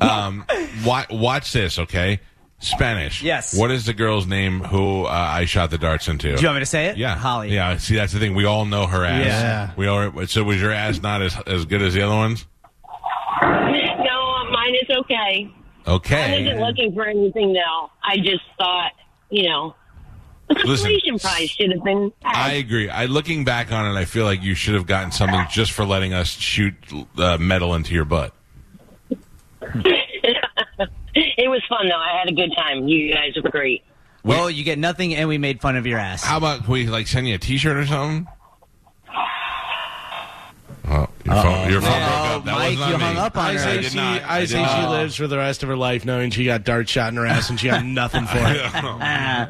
Um, 0.01 0.45
wa- 0.85 1.07
watch 1.11 1.53
this, 1.53 1.77
okay? 1.79 2.21
Spanish. 2.61 3.21
Yes. 3.23 3.57
What 3.59 3.73
is 3.73 3.85
the 3.85 3.93
girl's 3.95 4.27
name 4.29 4.61
who 4.61 5.05
uh, 5.05 5.09
I 5.11 5.45
shot 5.45 5.71
the 5.71 5.79
darts 5.79 6.07
into? 6.07 6.35
Do 6.37 6.41
you 6.41 6.47
want 6.47 6.57
me 6.57 6.61
to 6.61 6.67
say 6.67 6.87
it? 6.87 6.97
Yeah, 6.97 7.17
Holly. 7.17 7.53
Yeah, 7.53 7.77
see, 7.79 7.97
that's 7.97 8.13
the 8.13 8.21
thing. 8.21 8.35
We 8.37 8.45
all 8.45 8.65
know 8.65 8.87
her 8.87 9.05
ass. 9.05 9.27
Yeah. 9.27 9.71
We 9.77 9.87
all. 9.89 10.27
So 10.27 10.45
was 10.45 10.61
your 10.61 10.71
ass 10.71 11.03
not 11.03 11.21
as 11.23 11.37
as 11.49 11.65
good 11.65 11.83
as 11.83 11.95
the 11.95 12.03
other 12.03 12.15
ones? 12.15 12.47
No, 13.43 14.45
mine 14.53 14.75
is 14.81 14.97
okay. 14.99 15.51
Okay. 15.87 16.17
I 16.17 16.25
Okay. 16.37 16.45
wasn't 16.45 16.61
looking 16.61 16.95
for 16.95 17.05
anything, 17.07 17.53
though. 17.55 17.91
I 18.05 18.17
just 18.19 18.43
thought, 18.57 18.93
you 19.31 19.49
know, 19.49 19.75
a 20.51 20.55
Listen. 20.55 20.67
consolation 20.69 21.19
prize 21.19 21.51
should 21.51 21.73
have 21.73 21.85
been. 21.85 22.13
I 22.25 22.53
agree. 22.55 22.89
I 22.89 23.07
looking 23.07 23.45
back 23.45 23.73
on 23.73 23.87
it, 23.87 23.99
I 23.99 24.05
feel 24.05 24.25
like 24.25 24.43
you 24.43 24.55
should 24.55 24.75
have 24.75 24.87
gotten 24.87 25.13
something 25.13 25.41
just 25.51 25.73
for 25.73 25.85
letting 25.85 26.15
us 26.15 26.29
shoot 26.29 26.75
uh, 27.17 27.39
metal 27.39 27.75
into 27.75 27.95
your 27.95 28.05
butt. 28.07 28.33
it 31.21 31.49
was 31.49 31.63
fun, 31.69 31.89
though. 31.89 31.97
I 31.97 32.19
had 32.19 32.29
a 32.29 32.33
good 32.35 32.51
time. 32.57 32.89
You 32.89 33.13
guys 33.13 33.35
were 33.43 33.51
great. 33.51 33.85
Well, 34.25 34.51
you 34.51 34.65
get 34.65 34.79
nothing, 34.79 35.15
and 35.15 35.29
we 35.29 35.39
made 35.39 35.61
fun 35.61 35.77
of 35.77 35.87
your 35.87 35.99
ass. 35.99 36.25
How 36.25 36.39
about 36.39 36.67
we 36.67 36.87
like 36.87 37.07
send 37.07 37.29
you 37.29 37.35
a 37.35 37.39
T-shirt 37.39 37.77
or 37.77 37.87
something? 37.87 38.27
Oh, 40.91 41.07
your 41.27 41.35
phone, 41.35 41.71
your 41.71 41.81
phone 41.83 41.91
broke 41.91 42.31
up. 42.31 42.45
That 42.47 42.58
Mike, 42.71 42.79
was 42.79 42.81
not 42.81 42.91
you 42.93 42.99
me. 42.99 43.05
hung 43.05 43.17
up 43.17 43.37
on 43.37 43.45
I 43.47 43.53
her. 43.55 43.59
say 43.59 43.81
did 43.83 43.93
she, 43.93 43.97
not. 43.97 44.23
I 44.23 44.37
I 44.37 44.41
did 44.41 44.49
say 44.51 44.65
she 44.67 44.87
lives 44.87 45.17
for 45.17 45.27
the 45.27 45.37
rest 45.39 45.63
of 45.63 45.69
her 45.69 45.77
life 45.77 46.05
knowing 46.05 46.31
she 46.31 46.45
got 46.45 46.65
dart 46.65 46.89
shot 46.89 47.09
in 47.13 47.17
her 47.17 47.27
ass 47.27 47.51
and 47.51 47.59
she 47.59 47.69
got 47.69 47.85
nothing 47.85 48.27
for 48.27 48.39
it. 48.39 49.49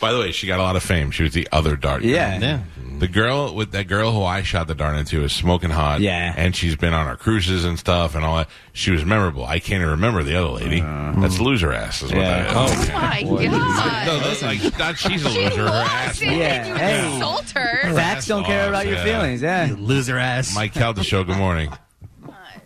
By 0.00 0.12
the 0.12 0.18
way, 0.18 0.32
she 0.32 0.48
got 0.48 0.58
a 0.58 0.62
lot 0.62 0.74
of 0.74 0.82
fame. 0.82 1.12
She 1.12 1.22
was 1.22 1.34
the 1.34 1.46
other 1.52 1.76
dart. 1.76 2.02
girl. 2.02 2.10
Yeah. 2.10 2.38
Yeah. 2.40 2.60
The 2.98 3.06
girl 3.06 3.54
with 3.54 3.70
that 3.72 3.86
girl 3.86 4.10
who 4.12 4.22
I 4.24 4.42
shot 4.42 4.66
the 4.66 4.74
dart 4.74 4.96
into 4.96 5.22
is 5.22 5.32
smoking 5.32 5.70
hot. 5.70 6.00
Yeah. 6.00 6.34
And 6.36 6.54
she's 6.54 6.74
been 6.74 6.92
on 6.92 7.06
our 7.06 7.16
cruises 7.16 7.64
and 7.64 7.78
stuff 7.78 8.16
and 8.16 8.24
all 8.24 8.36
that. 8.38 8.48
She 8.72 8.90
was 8.90 9.04
memorable. 9.04 9.44
I 9.44 9.60
can't 9.60 9.80
even 9.80 9.90
remember 9.90 10.24
the 10.24 10.34
other 10.36 10.48
lady. 10.50 10.80
Uh-huh. 10.80 11.20
That's 11.20 11.38
loser 11.38 11.72
ass 11.72 12.02
is 12.02 12.10
what 12.12 12.20
Yeah. 12.20 12.42
that 12.52 12.70
is. 12.70 12.90
Oh, 12.90 12.92
oh 12.92 12.94
my 12.94 13.22
god! 13.22 14.06
No, 14.06 14.18
that's 14.20 14.42
like 14.42 14.78
not 14.78 14.98
she's 14.98 15.24
a 15.24 15.28
She 15.30 15.44
loser. 15.44 15.56
Her 15.58 15.64
lost 15.66 15.92
ass. 15.92 16.22
it, 16.22 16.26
Yeah. 16.28 16.68
you 16.68 16.74
Hey. 16.74 17.14
insult 17.14 17.50
her. 17.50 17.94
Facts 17.94 18.26
don't 18.26 18.44
care 18.44 18.68
about 18.68 18.86
your 18.88 18.98
feelings. 18.98 19.42
Yeah. 19.42 19.66
You 19.66 19.76
loser 19.76 20.18
ass. 20.18 20.54
Mike 20.56 20.74
Calta 20.74 21.04
show. 21.04 21.22
Good 21.24 21.36
morning. 21.38 21.72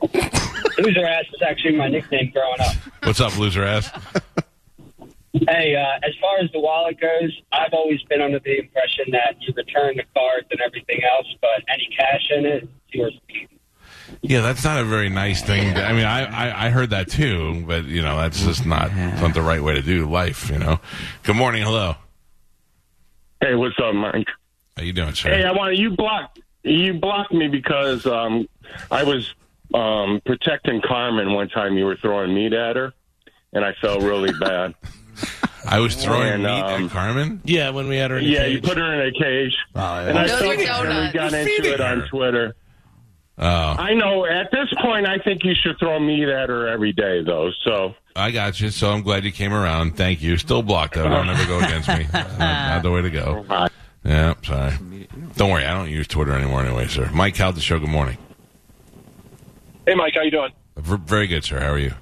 Loser 0.79 1.05
ass 1.05 1.25
is 1.35 1.43
actually 1.43 1.77
my 1.77 1.89
nickname 1.89 2.31
growing 2.33 2.61
up. 2.61 2.75
What's 3.03 3.21
up, 3.21 3.37
loser 3.39 3.65
ass? 3.65 3.91
Hey, 5.49 5.75
uh, 5.77 6.07
as 6.07 6.15
far 6.21 6.39
as 6.39 6.51
the 6.53 6.61
wallet 6.61 7.01
goes, 7.01 7.37
I've 7.53 7.73
always 7.73 8.03
been 8.05 8.21
under 8.21 8.39
the 8.39 8.59
impression 8.59 9.07
that 9.13 9.37
you 9.41 9.53
return 9.57 9.97
the 9.97 10.05
cards 10.15 10.47
and 10.51 10.61
everything 10.61 11.01
else, 11.05 11.27
but 11.41 11.63
any 11.69 11.89
cash 11.97 12.31
in 12.31 12.47
it, 12.47 12.63
it's 12.65 12.95
yours. 12.95 13.15
to. 13.29 13.47
Yeah, 14.23 14.41
that's 14.41 14.65
not 14.65 14.81
a 14.81 14.85
very 14.85 15.11
nice 15.11 15.43
thing. 15.43 15.75
to- 15.75 15.85
I 15.85 15.93
mean, 15.93 16.05
I, 16.07 16.25
I 16.25 16.67
I 16.67 16.71
heard 16.71 16.91
that 16.91 17.11
too, 17.11 17.63
but 17.67 17.85
you 17.85 18.01
know, 18.03 18.17
that's 18.17 18.43
just 18.43 18.65
not 18.65 18.91
that's 18.95 19.21
not 19.21 19.35
the 19.35 19.43
right 19.43 19.63
way 19.63 19.75
to 19.75 19.83
do 19.83 20.09
life. 20.09 20.51
You 20.51 20.59
know. 20.59 20.81
Good 21.25 21.37
morning. 21.37 21.63
Hello. 21.63 21.95
Hey, 23.41 23.55
what's 23.55 23.79
up, 23.79 23.95
Mike? 23.95 24.27
How 24.77 24.83
you 24.83 24.93
doing, 24.93 25.15
sir? 25.15 25.31
Hey, 25.31 25.45
I 25.45 25.53
want 25.53 25.77
you 25.77 25.91
blocked 25.91 26.41
you 26.65 26.95
blocked 26.95 27.33
me 27.33 27.49
because 27.49 28.07
um, 28.07 28.49
I 28.91 29.05
was 29.05 29.35
um, 29.75 30.21
protecting 30.25 30.81
Carmen 30.87 31.33
one 31.33 31.49
time. 31.49 31.77
You 31.77 31.85
were 31.87 31.97
throwing 31.97 32.35
meat 32.35 32.53
at 32.53 32.77
her, 32.77 32.93
and 33.53 33.65
I 33.65 33.73
felt 33.81 34.03
really 34.03 34.33
bad. 34.41 34.75
I 35.65 35.81
was 35.81 35.97
throwing 35.97 36.33
And, 36.33 36.43
meat 36.45 36.49
um, 36.63 36.85
at 36.85 36.91
Carmen. 36.91 37.41
Yeah, 37.45 37.71
when 37.71 37.89
we 37.89 37.97
had 37.97 38.11
her 38.11 38.19
in 38.19 38.25
a 38.25 38.29
Yeah, 38.29 38.47
you 38.47 38.61
put 38.63 38.79
her 38.79 38.93
in 39.03 39.09
a 39.09 39.19
cage, 39.19 39.57
and 39.75 40.19
I 40.19 40.27
Those 40.27 40.31
felt 40.39 40.43
and 40.53 40.59
we 40.61 40.65
got 40.67 41.15
You're 41.15 41.25
into 41.41 41.45
feeding 41.45 41.73
it 41.73 41.81
on. 41.81 42.09
Twitter. 42.09 42.55
Oh, 43.41 43.45
I 43.47 43.95
know. 43.95 44.27
At 44.27 44.51
this 44.51 44.69
point, 44.83 45.07
I 45.07 45.19
think 45.19 45.45
you 45.45 45.55
should 45.55 45.79
throw 45.79 46.01
meat 46.01 46.29
at 46.29 46.49
her 46.49 46.67
every 46.67 46.93
day, 46.93 47.23
though. 47.23 47.51
So 47.65 47.95
I 48.17 48.33
got 48.33 48.61
you. 48.61 48.71
So 48.71 48.91
I'm 48.91 49.03
glad 49.03 49.25
you 49.25 49.31
came 49.31 49.53
around. 49.53 49.97
Thank 49.97 50.23
you. 50.23 50.37
Still 50.39 50.63
blocked 50.63 50.95
though. 50.95 51.09
Don't 51.09 51.29
ever 51.29 51.47
go 51.47 51.59
against 51.59 51.89
me. 51.89 52.07
Not, 52.13 52.39
not 52.39 52.83
the 52.83 52.91
way 52.91 53.03
to 53.03 53.11
go. 53.11 53.45
Yeah, 54.05 54.35
sorry. 54.43 55.09
Don't 55.37 55.51
worry. 55.51 55.65
I 55.67 55.73
don't 55.75 55.89
use 55.89 56.09
Twitter 56.09 56.33
anymore 56.33 56.63
anyway, 56.65 56.89
sir. 56.89 57.11
Mike 57.13 57.35
Calta 57.37 57.61
show. 57.61 57.79
Good 57.79 57.89
morning. 57.91 58.17
Hey, 59.89 59.95
Mike, 59.95 60.13
how 60.15 60.21
you 60.21 60.31
doing? 60.31 60.53
Very 60.77 61.27
good, 61.27 61.45
sir. 61.45 61.61
How 61.61 61.71
are 61.73 61.79
you? 61.79 61.95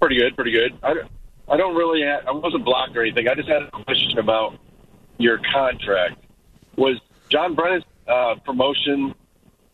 Pretty 0.00 0.16
good, 0.16 0.34
pretty 0.34 0.52
good. 0.52 0.72
I, 0.82 0.94
don't- 0.94 1.10
I 1.50 1.58
don't 1.58 1.76
really. 1.76 2.02
I 2.02 2.30
wasn't 2.30 2.64
blocked 2.64 2.96
or 2.96 3.02
anything. 3.02 3.28
I 3.28 3.34
just 3.34 3.46
had 3.46 3.64
a 3.64 3.70
question 3.84 4.18
about 4.18 4.58
your 5.18 5.38
contract. 5.52 6.24
Was 6.76 6.98
John 7.28 7.54
Brennan's 7.54 7.84
uh, 8.08 8.36
promotion 8.42 9.14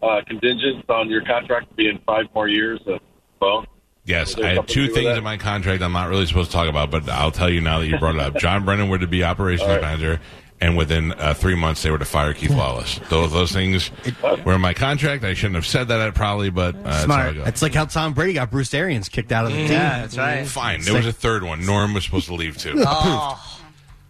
uh, 0.02 0.22
contingent 0.26 0.90
on 0.90 1.08
your 1.08 1.24
contract 1.24 1.74
being 1.76 2.00
five 2.04 2.26
more 2.34 2.48
years? 2.48 2.80
Of, 2.88 2.98
well, 3.40 3.64
Yes, 4.04 4.36
I 4.36 4.54
had 4.54 4.66
two 4.66 4.80
to 4.80 4.86
do 4.88 4.92
with 4.92 4.94
things 4.94 5.18
in 5.18 5.22
my 5.22 5.36
contract 5.36 5.80
I'm 5.82 5.92
not 5.92 6.08
really 6.08 6.26
supposed 6.26 6.50
to 6.50 6.56
talk 6.56 6.68
about, 6.68 6.90
but 6.90 7.08
I'll 7.08 7.30
tell 7.30 7.48
you 7.48 7.60
now 7.60 7.78
that 7.78 7.86
you 7.86 7.96
brought 7.98 8.16
it 8.16 8.20
up. 8.20 8.36
John 8.36 8.64
Brennan 8.64 8.88
were 8.88 8.98
to 8.98 9.06
be 9.06 9.22
operations 9.22 9.68
right. 9.68 9.80
manager, 9.80 10.20
and 10.62 10.76
within 10.76 11.12
uh, 11.12 11.34
three 11.34 11.56
months 11.56 11.82
they 11.82 11.90
were 11.90 11.98
to 11.98 12.04
fire 12.04 12.32
Keith 12.32 12.52
Lawless. 12.52 13.00
Those 13.10 13.32
those 13.32 13.50
things 13.52 13.90
were 14.22 14.54
in 14.54 14.60
my 14.60 14.72
contract. 14.72 15.24
I 15.24 15.34
shouldn't 15.34 15.56
have 15.56 15.66
said 15.66 15.88
that 15.88 16.14
probably, 16.14 16.50
but 16.50 16.76
uh, 16.76 16.82
that's 16.82 17.12
how 17.12 17.28
it 17.28 17.34
goes. 17.34 17.44
That's 17.44 17.62
like 17.62 17.74
how 17.74 17.84
Tom 17.86 18.14
Brady 18.14 18.34
got 18.34 18.50
Bruce 18.50 18.72
Arians 18.72 19.08
kicked 19.08 19.32
out 19.32 19.44
of 19.44 19.50
the 19.52 19.58
team. 19.58 19.72
Yeah, 19.72 20.00
that's 20.02 20.16
right. 20.16 20.46
Fine. 20.46 20.76
It's 20.76 20.86
There 20.86 20.94
was 20.94 21.06
a 21.06 21.12
third 21.12 21.42
one. 21.42 21.66
Norm 21.66 21.92
was 21.94 22.04
supposed 22.04 22.26
to 22.28 22.34
leave 22.34 22.56
too. 22.56 22.74
Oh. 22.86 23.60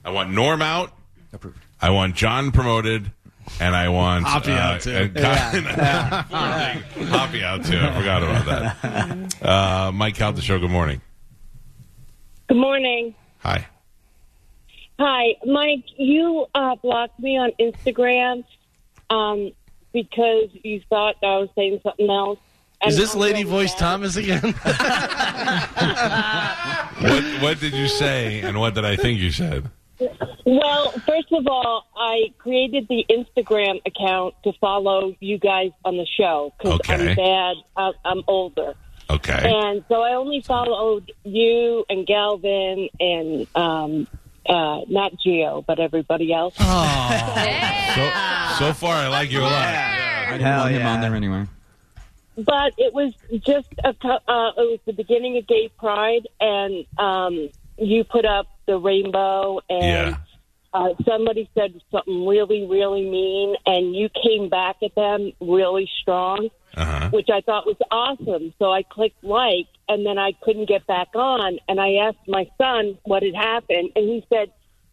I 0.04 0.10
want 0.10 0.30
Norm 0.30 0.60
out. 0.60 0.92
Approved. 1.32 1.58
I 1.80 1.90
want 1.90 2.14
John 2.14 2.52
promoted. 2.52 3.10
And 3.60 3.74
I 3.74 3.88
want 3.88 4.24
Hoppy 4.24 4.52
uh, 4.52 4.56
out, 4.56 4.80
too. 4.82 4.92
and 4.92 5.18
Hoppy 7.08 7.42
out 7.42 7.64
too. 7.64 7.76
I 7.78 7.98
forgot 7.98 8.22
about 8.22 8.44
that. 8.46 9.34
Uh, 9.42 9.90
Mike 9.92 10.14
Calta 10.14 10.40
show. 10.40 10.58
Good 10.60 10.70
morning. 10.70 11.00
Good 12.48 12.56
morning. 12.56 13.14
Hi. 13.40 13.66
Hi, 14.98 15.34
Mike. 15.44 15.84
You 15.96 16.46
uh, 16.54 16.76
blocked 16.76 17.18
me 17.18 17.36
on 17.38 17.50
Instagram, 17.60 18.44
um, 19.10 19.52
because 19.92 20.48
you 20.62 20.80
thought 20.88 21.16
I 21.22 21.38
was 21.38 21.48
saying 21.54 21.80
something 21.82 22.08
else. 22.10 22.38
Is 22.86 22.96
this 22.96 23.14
I'm 23.14 23.20
Lady 23.20 23.42
Voice 23.44 23.72
mad. 23.74 23.78
Thomas 23.78 24.16
again? 24.16 24.54
What 27.02 27.24
What 27.42 27.60
did 27.60 27.72
you 27.74 27.88
say, 27.88 28.40
and 28.40 28.58
what 28.58 28.74
did 28.74 28.84
I 28.84 28.96
think 28.96 29.18
you 29.18 29.30
said? 29.32 29.68
Well, 30.44 30.90
first 31.06 31.30
of 31.32 31.46
all, 31.46 31.86
I 31.96 32.32
created 32.38 32.86
the 32.88 33.04
Instagram 33.10 33.80
account 33.86 34.34
to 34.44 34.52
follow 34.60 35.14
you 35.20 35.38
guys 35.38 35.70
on 35.84 35.96
the 35.96 36.06
show 36.18 36.52
because 36.58 36.80
Okay. 36.80 37.10
I'm 37.10 37.16
bad. 37.16 37.56
I- 37.76 37.92
I'm 38.04 38.22
older. 38.26 38.74
Okay. 39.10 39.42
And 39.44 39.84
so 39.88 40.02
I 40.02 40.14
only 40.14 40.40
followed 40.42 41.12
you 41.24 41.84
and 41.88 42.06
Galvin 42.06 42.88
and 42.98 43.46
um, 43.54 44.08
uh, 44.52 44.82
not 44.88 45.12
Geo, 45.22 45.62
but 45.66 45.80
everybody 45.80 46.32
else. 46.32 46.54
So, 46.56 46.64
so 48.58 48.72
far, 48.72 48.94
I 48.94 49.08
like 49.08 49.30
you 49.30 49.40
a 49.40 49.42
lot. 49.42 49.52
I 49.52 50.28
didn't 50.32 50.46
Hell 50.46 50.60
want 50.60 50.72
him 50.74 50.80
yeah. 50.80 50.92
on 50.94 51.00
there 51.00 51.14
anyway. 51.14 51.46
But 52.36 52.72
it 52.78 52.94
was 52.94 53.12
just 53.46 53.68
a, 53.84 53.88
uh, 53.88 54.52
it 54.56 54.70
was 54.70 54.78
the 54.86 54.92
beginning 54.94 55.36
of 55.36 55.46
Gay 55.46 55.68
Pride, 55.78 56.26
and 56.40 56.86
um, 56.98 57.50
you 57.76 58.04
put 58.04 58.24
up 58.24 58.46
the 58.66 58.78
rainbow, 58.78 59.60
and 59.68 59.82
Yeah. 60.10 60.16
uh, 60.72 60.94
somebody 61.06 61.50
said 61.54 61.78
something 61.90 62.26
really, 62.26 62.66
really 62.66 63.02
mean, 63.08 63.56
and 63.66 63.94
you 63.94 64.08
came 64.24 64.48
back 64.48 64.76
at 64.82 64.94
them 64.94 65.32
really 65.40 65.90
strong, 66.00 66.48
Uh-huh. 66.74 67.10
which 67.10 67.28
I 67.30 67.42
thought 67.42 67.66
was 67.66 67.76
awesome. 67.90 68.54
So 68.58 68.72
I 68.72 68.82
clicked 68.84 69.22
like, 69.22 69.66
and 69.88 70.06
then 70.06 70.18
I 70.18 70.32
couldn't 70.42 70.66
get 70.68 70.86
back 70.86 71.08
on, 71.14 71.58
and 71.68 71.80
I 71.80 71.94
asked 72.06 72.26
my 72.28 72.46
son 72.58 72.98
what 73.04 73.22
had 73.22 73.34
happened, 73.34 73.90
and 73.96 74.08
he 74.08 74.24
said, 74.32 74.50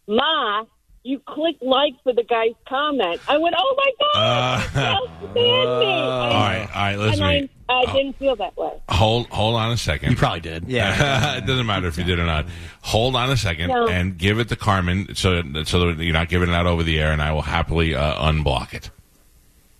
"Ma." 0.08 0.63
You 1.02 1.19
clicked 1.25 1.63
like 1.63 1.93
for 2.04 2.12
the 2.12 2.23
guy's 2.25 2.52
comment. 2.67 3.21
I 3.30 3.38
went, 3.38 3.56
"Oh 3.58 3.75
my 3.78 3.91
god, 4.13 4.60
Uh, 4.60 4.62
stand 4.67 5.34
me!" 5.34 5.41
all 5.45 6.30
right, 6.30 6.67
all 6.75 6.82
right. 6.82 6.95
Listen 6.99 7.19
to 7.19 7.25
and 7.25 7.41
me. 7.43 7.49
I, 7.69 7.73
I 7.73 7.86
didn't 7.93 8.17
feel 8.19 8.36
that 8.36 8.58
way. 8.58 8.73
Hold 8.89 9.28
hold 9.30 9.56
on 9.56 9.71
a 9.71 9.78
second. 9.78 10.12
You 10.12 10.17
probably 10.17 10.41
did. 10.41 10.67
Yeah. 10.67 11.38
it 11.38 11.45
doesn't 11.45 11.65
matter 11.65 11.88
if 11.88 11.97
you 11.97 12.04
did 12.04 12.19
or 12.19 12.25
not. 12.25 12.47
Hold 12.82 13.15
on 13.15 13.32
a 13.32 13.38
second 13.38 13.69
No. 13.69 13.88
and 13.88 14.17
give 14.17 14.39
it 14.39 14.49
to 14.49 14.58
Carmen 14.58 15.15
so 15.15 15.41
so 15.63 15.86
that 15.93 16.04
you're 16.04 16.12
not 16.13 16.28
giving 16.28 16.49
it 16.49 16.54
out 16.54 16.65
over 16.65 16.84
the 16.84 16.99
air, 16.99 17.13
and 17.13 17.21
I 17.21 17.32
will 17.32 17.43
happily 17.43 17.95
uh, 17.95 18.15
unblock 18.30 18.73
it. 18.73 18.91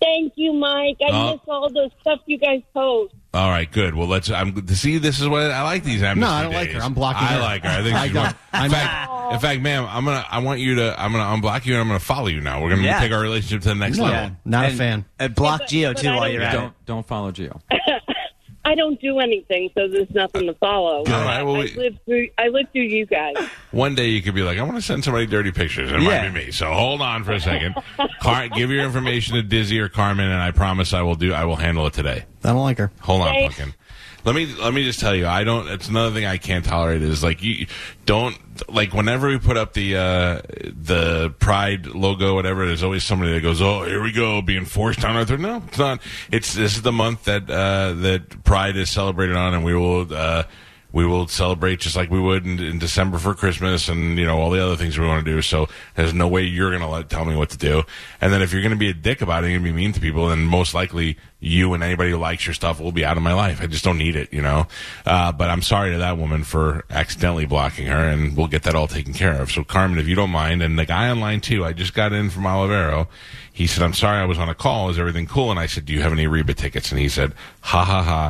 Thank 0.00 0.32
you, 0.36 0.52
Mike. 0.54 0.96
I 1.02 1.10
Oh. 1.12 1.32
miss 1.32 1.40
all 1.48 1.68
the 1.70 1.90
stuff 2.00 2.20
you 2.26 2.38
guys 2.38 2.62
post. 2.72 3.14
All 3.34 3.48
right, 3.50 3.70
good. 3.70 3.94
Well, 3.94 4.08
let's. 4.08 4.30
I'm 4.30 4.54
to 4.66 4.74
see. 4.76 4.98
This 4.98 5.20
is 5.20 5.28
what 5.28 5.42
I 5.50 5.62
like. 5.62 5.84
These 5.84 6.02
amnesty 6.02 6.20
No, 6.28 6.34
I 6.36 6.42
don't 6.42 6.52
like 6.52 6.70
her. 6.70 6.80
I'm 6.80 6.94
blocking 6.94 7.22
you. 7.22 7.28
I 7.28 7.32
her. 7.34 7.40
like 7.40 7.62
her. 7.64 7.68
I 7.68 7.82
think 7.82 7.94
I 7.96 8.04
she's 8.06 8.14
don't. 8.14 8.24
one. 8.24 8.64
In 8.64 8.70
fact, 8.70 9.32
in 9.34 9.38
fact, 9.40 9.60
ma'am, 9.60 9.86
I'm 9.88 10.04
gonna. 10.04 10.24
I 10.28 10.38
want 10.40 10.58
you 10.60 10.74
to. 10.76 11.00
I'm 11.00 11.12
gonna 11.12 11.40
unblock 11.40 11.64
you, 11.66 11.74
and 11.74 11.82
I'm 11.82 11.86
gonna 11.88 12.00
follow 12.00 12.26
you 12.26 12.40
now. 12.40 12.62
We're 12.62 12.70
gonna 12.70 12.82
Yeah. 12.82 12.98
take 12.98 13.12
our 13.12 13.20
relationship 13.20 13.62
to 13.62 13.68
the 13.68 13.74
next 13.76 13.98
No, 13.98 14.04
level. 14.06 14.36
Not 14.44 14.66
a 14.66 14.70
fan. 14.72 15.04
And 15.18 15.34
block 15.34 15.68
Geo 15.68 15.92
but 15.92 16.00
too 16.02 16.08
while 16.08 16.20
don't- 16.22 16.32
you're 16.32 16.42
at 16.42 16.52
Don't 16.54 16.64
it. 16.68 16.72
don't 16.86 17.06
follow 17.06 17.30
Geo. 17.30 17.60
I 18.64 18.74
don't 18.74 19.00
do 19.00 19.18
anything, 19.20 19.70
so 19.74 19.88
there's 19.88 20.10
nothing 20.10 20.46
to 20.46 20.54
follow. 20.54 20.98
All 20.98 21.04
right, 21.04 21.42
well, 21.42 21.56
I 21.56 21.60
we- 21.60 21.74
live 21.76 21.98
through. 22.04 22.28
I 22.38 22.48
live 22.48 22.66
through 22.72 22.82
you 22.82 23.06
guys. 23.06 23.36
One 23.70 23.94
day 23.94 24.08
you 24.08 24.20
could 24.20 24.34
be 24.34 24.42
like, 24.42 24.58
I 24.58 24.62
want 24.62 24.76
to 24.76 24.82
send 24.82 25.02
somebody 25.02 25.26
dirty 25.26 25.50
pictures. 25.50 25.90
It 25.90 25.98
might 26.00 26.28
be 26.28 26.46
me. 26.46 26.50
So 26.50 26.70
hold 26.72 27.00
on 27.00 27.24
for 27.24 27.32
a 27.32 27.40
second. 27.40 27.74
Car- 28.20 28.48
give 28.48 28.70
your 28.70 28.84
information 28.84 29.34
to 29.36 29.42
Dizzy 29.42 29.80
or 29.80 29.88
Carmen, 29.88 30.26
and 30.30 30.42
I 30.42 30.50
promise 30.50 30.92
I 30.92 31.02
will 31.02 31.14
do. 31.14 31.32
I 31.32 31.44
will 31.46 31.56
handle 31.56 31.86
it 31.86 31.94
today. 31.94 32.24
I 32.44 32.48
don't 32.48 32.58
like 32.62 32.78
her. 32.78 32.92
Hold 33.00 33.22
on, 33.22 33.28
Thanks. 33.28 33.56
fucking. 33.56 33.74
Let 34.24 34.34
me 34.34 34.46
let 34.46 34.74
me 34.74 34.84
just 34.84 35.00
tell 35.00 35.14
you, 35.14 35.26
I 35.26 35.44
don't. 35.44 35.68
It's 35.68 35.88
another 35.88 36.14
thing 36.14 36.26
I 36.26 36.36
can't 36.36 36.64
tolerate 36.64 37.02
is 37.02 37.22
like 37.22 37.42
you 37.42 37.66
don't 38.04 38.36
like 38.68 38.92
whenever 38.92 39.28
we 39.28 39.38
put 39.38 39.56
up 39.56 39.72
the 39.72 39.96
uh, 39.96 40.42
the 40.64 41.34
Pride 41.38 41.86
logo, 41.86 42.34
whatever. 42.34 42.66
There's 42.66 42.82
always 42.82 43.02
somebody 43.04 43.32
that 43.32 43.40
goes, 43.40 43.62
"Oh, 43.62 43.84
here 43.84 44.02
we 44.02 44.12
go, 44.12 44.42
being 44.42 44.66
forced 44.66 45.00
down 45.00 45.16
our 45.16 45.24
throat." 45.24 45.40
No, 45.40 45.62
it's 45.66 45.78
not. 45.78 46.00
It's 46.30 46.54
this 46.54 46.76
is 46.76 46.82
the 46.82 46.92
month 46.92 47.24
that 47.24 47.50
uh, 47.50 47.94
that 47.94 48.44
Pride 48.44 48.76
is 48.76 48.90
celebrated 48.90 49.36
on, 49.36 49.54
and 49.54 49.64
we 49.64 49.74
will. 49.74 50.12
Uh, 50.12 50.44
we 50.92 51.06
will 51.06 51.28
celebrate 51.28 51.80
just 51.80 51.96
like 51.96 52.10
we 52.10 52.20
would 52.20 52.46
in, 52.46 52.58
in 52.58 52.78
December 52.78 53.18
for 53.18 53.34
Christmas 53.34 53.88
and 53.88 54.18
you 54.18 54.26
know 54.26 54.38
all 54.38 54.50
the 54.50 54.62
other 54.62 54.76
things 54.76 54.98
we 54.98 55.06
want 55.06 55.24
to 55.24 55.30
do. 55.30 55.42
So 55.42 55.68
there's 55.94 56.14
no 56.14 56.28
way 56.28 56.42
you're 56.44 56.70
going 56.70 56.82
to 56.82 56.88
let 56.88 57.08
tell 57.08 57.24
me 57.24 57.36
what 57.36 57.50
to 57.50 57.58
do. 57.58 57.82
And 58.20 58.32
then 58.32 58.42
if 58.42 58.52
you're 58.52 58.62
going 58.62 58.72
to 58.72 58.78
be 58.78 58.90
a 58.90 58.94
dick 58.94 59.22
about 59.22 59.44
it 59.44 59.52
and 59.52 59.64
be 59.64 59.72
mean 59.72 59.92
to 59.92 60.00
people, 60.00 60.28
then 60.28 60.40
most 60.40 60.74
likely 60.74 61.16
you 61.40 61.72
and 61.72 61.82
anybody 61.82 62.10
who 62.10 62.18
likes 62.18 62.46
your 62.46 62.54
stuff 62.54 62.80
will 62.80 62.92
be 62.92 63.04
out 63.04 63.16
of 63.16 63.22
my 63.22 63.32
life. 63.32 63.62
I 63.62 63.66
just 63.66 63.82
don't 63.82 63.96
need 63.96 64.14
it, 64.14 64.32
you 64.32 64.42
know. 64.42 64.66
Uh, 65.06 65.32
but 65.32 65.48
I'm 65.48 65.62
sorry 65.62 65.90
to 65.92 65.98
that 65.98 66.18
woman 66.18 66.44
for 66.44 66.84
accidentally 66.90 67.46
blocking 67.46 67.86
her, 67.86 68.08
and 68.08 68.36
we'll 68.36 68.46
get 68.46 68.64
that 68.64 68.74
all 68.74 68.86
taken 68.86 69.14
care 69.14 69.40
of. 69.40 69.50
So 69.50 69.64
Carmen, 69.64 69.98
if 69.98 70.06
you 70.06 70.14
don't 70.14 70.30
mind, 70.30 70.62
and 70.62 70.78
the 70.78 70.84
guy 70.84 71.08
on 71.08 71.20
line 71.20 71.40
too, 71.40 71.64
I 71.64 71.72
just 71.72 71.94
got 71.94 72.12
in 72.12 72.30
from 72.30 72.42
Olivero. 72.44 73.06
He 73.52 73.66
said, 73.66 73.82
"I'm 73.82 73.94
sorry, 73.94 74.18
I 74.18 74.24
was 74.26 74.38
on 74.38 74.48
a 74.48 74.54
call. 74.54 74.90
Is 74.90 74.98
everything 74.98 75.26
cool?" 75.26 75.50
And 75.50 75.58
I 75.58 75.66
said, 75.66 75.86
"Do 75.86 75.92
you 75.92 76.02
have 76.02 76.12
any 76.12 76.26
Reba 76.26 76.54
tickets?" 76.54 76.92
And 76.92 77.00
he 77.00 77.08
said, 77.08 77.32
"Ha 77.62 77.84
ha 77.84 78.02
ha." 78.02 78.28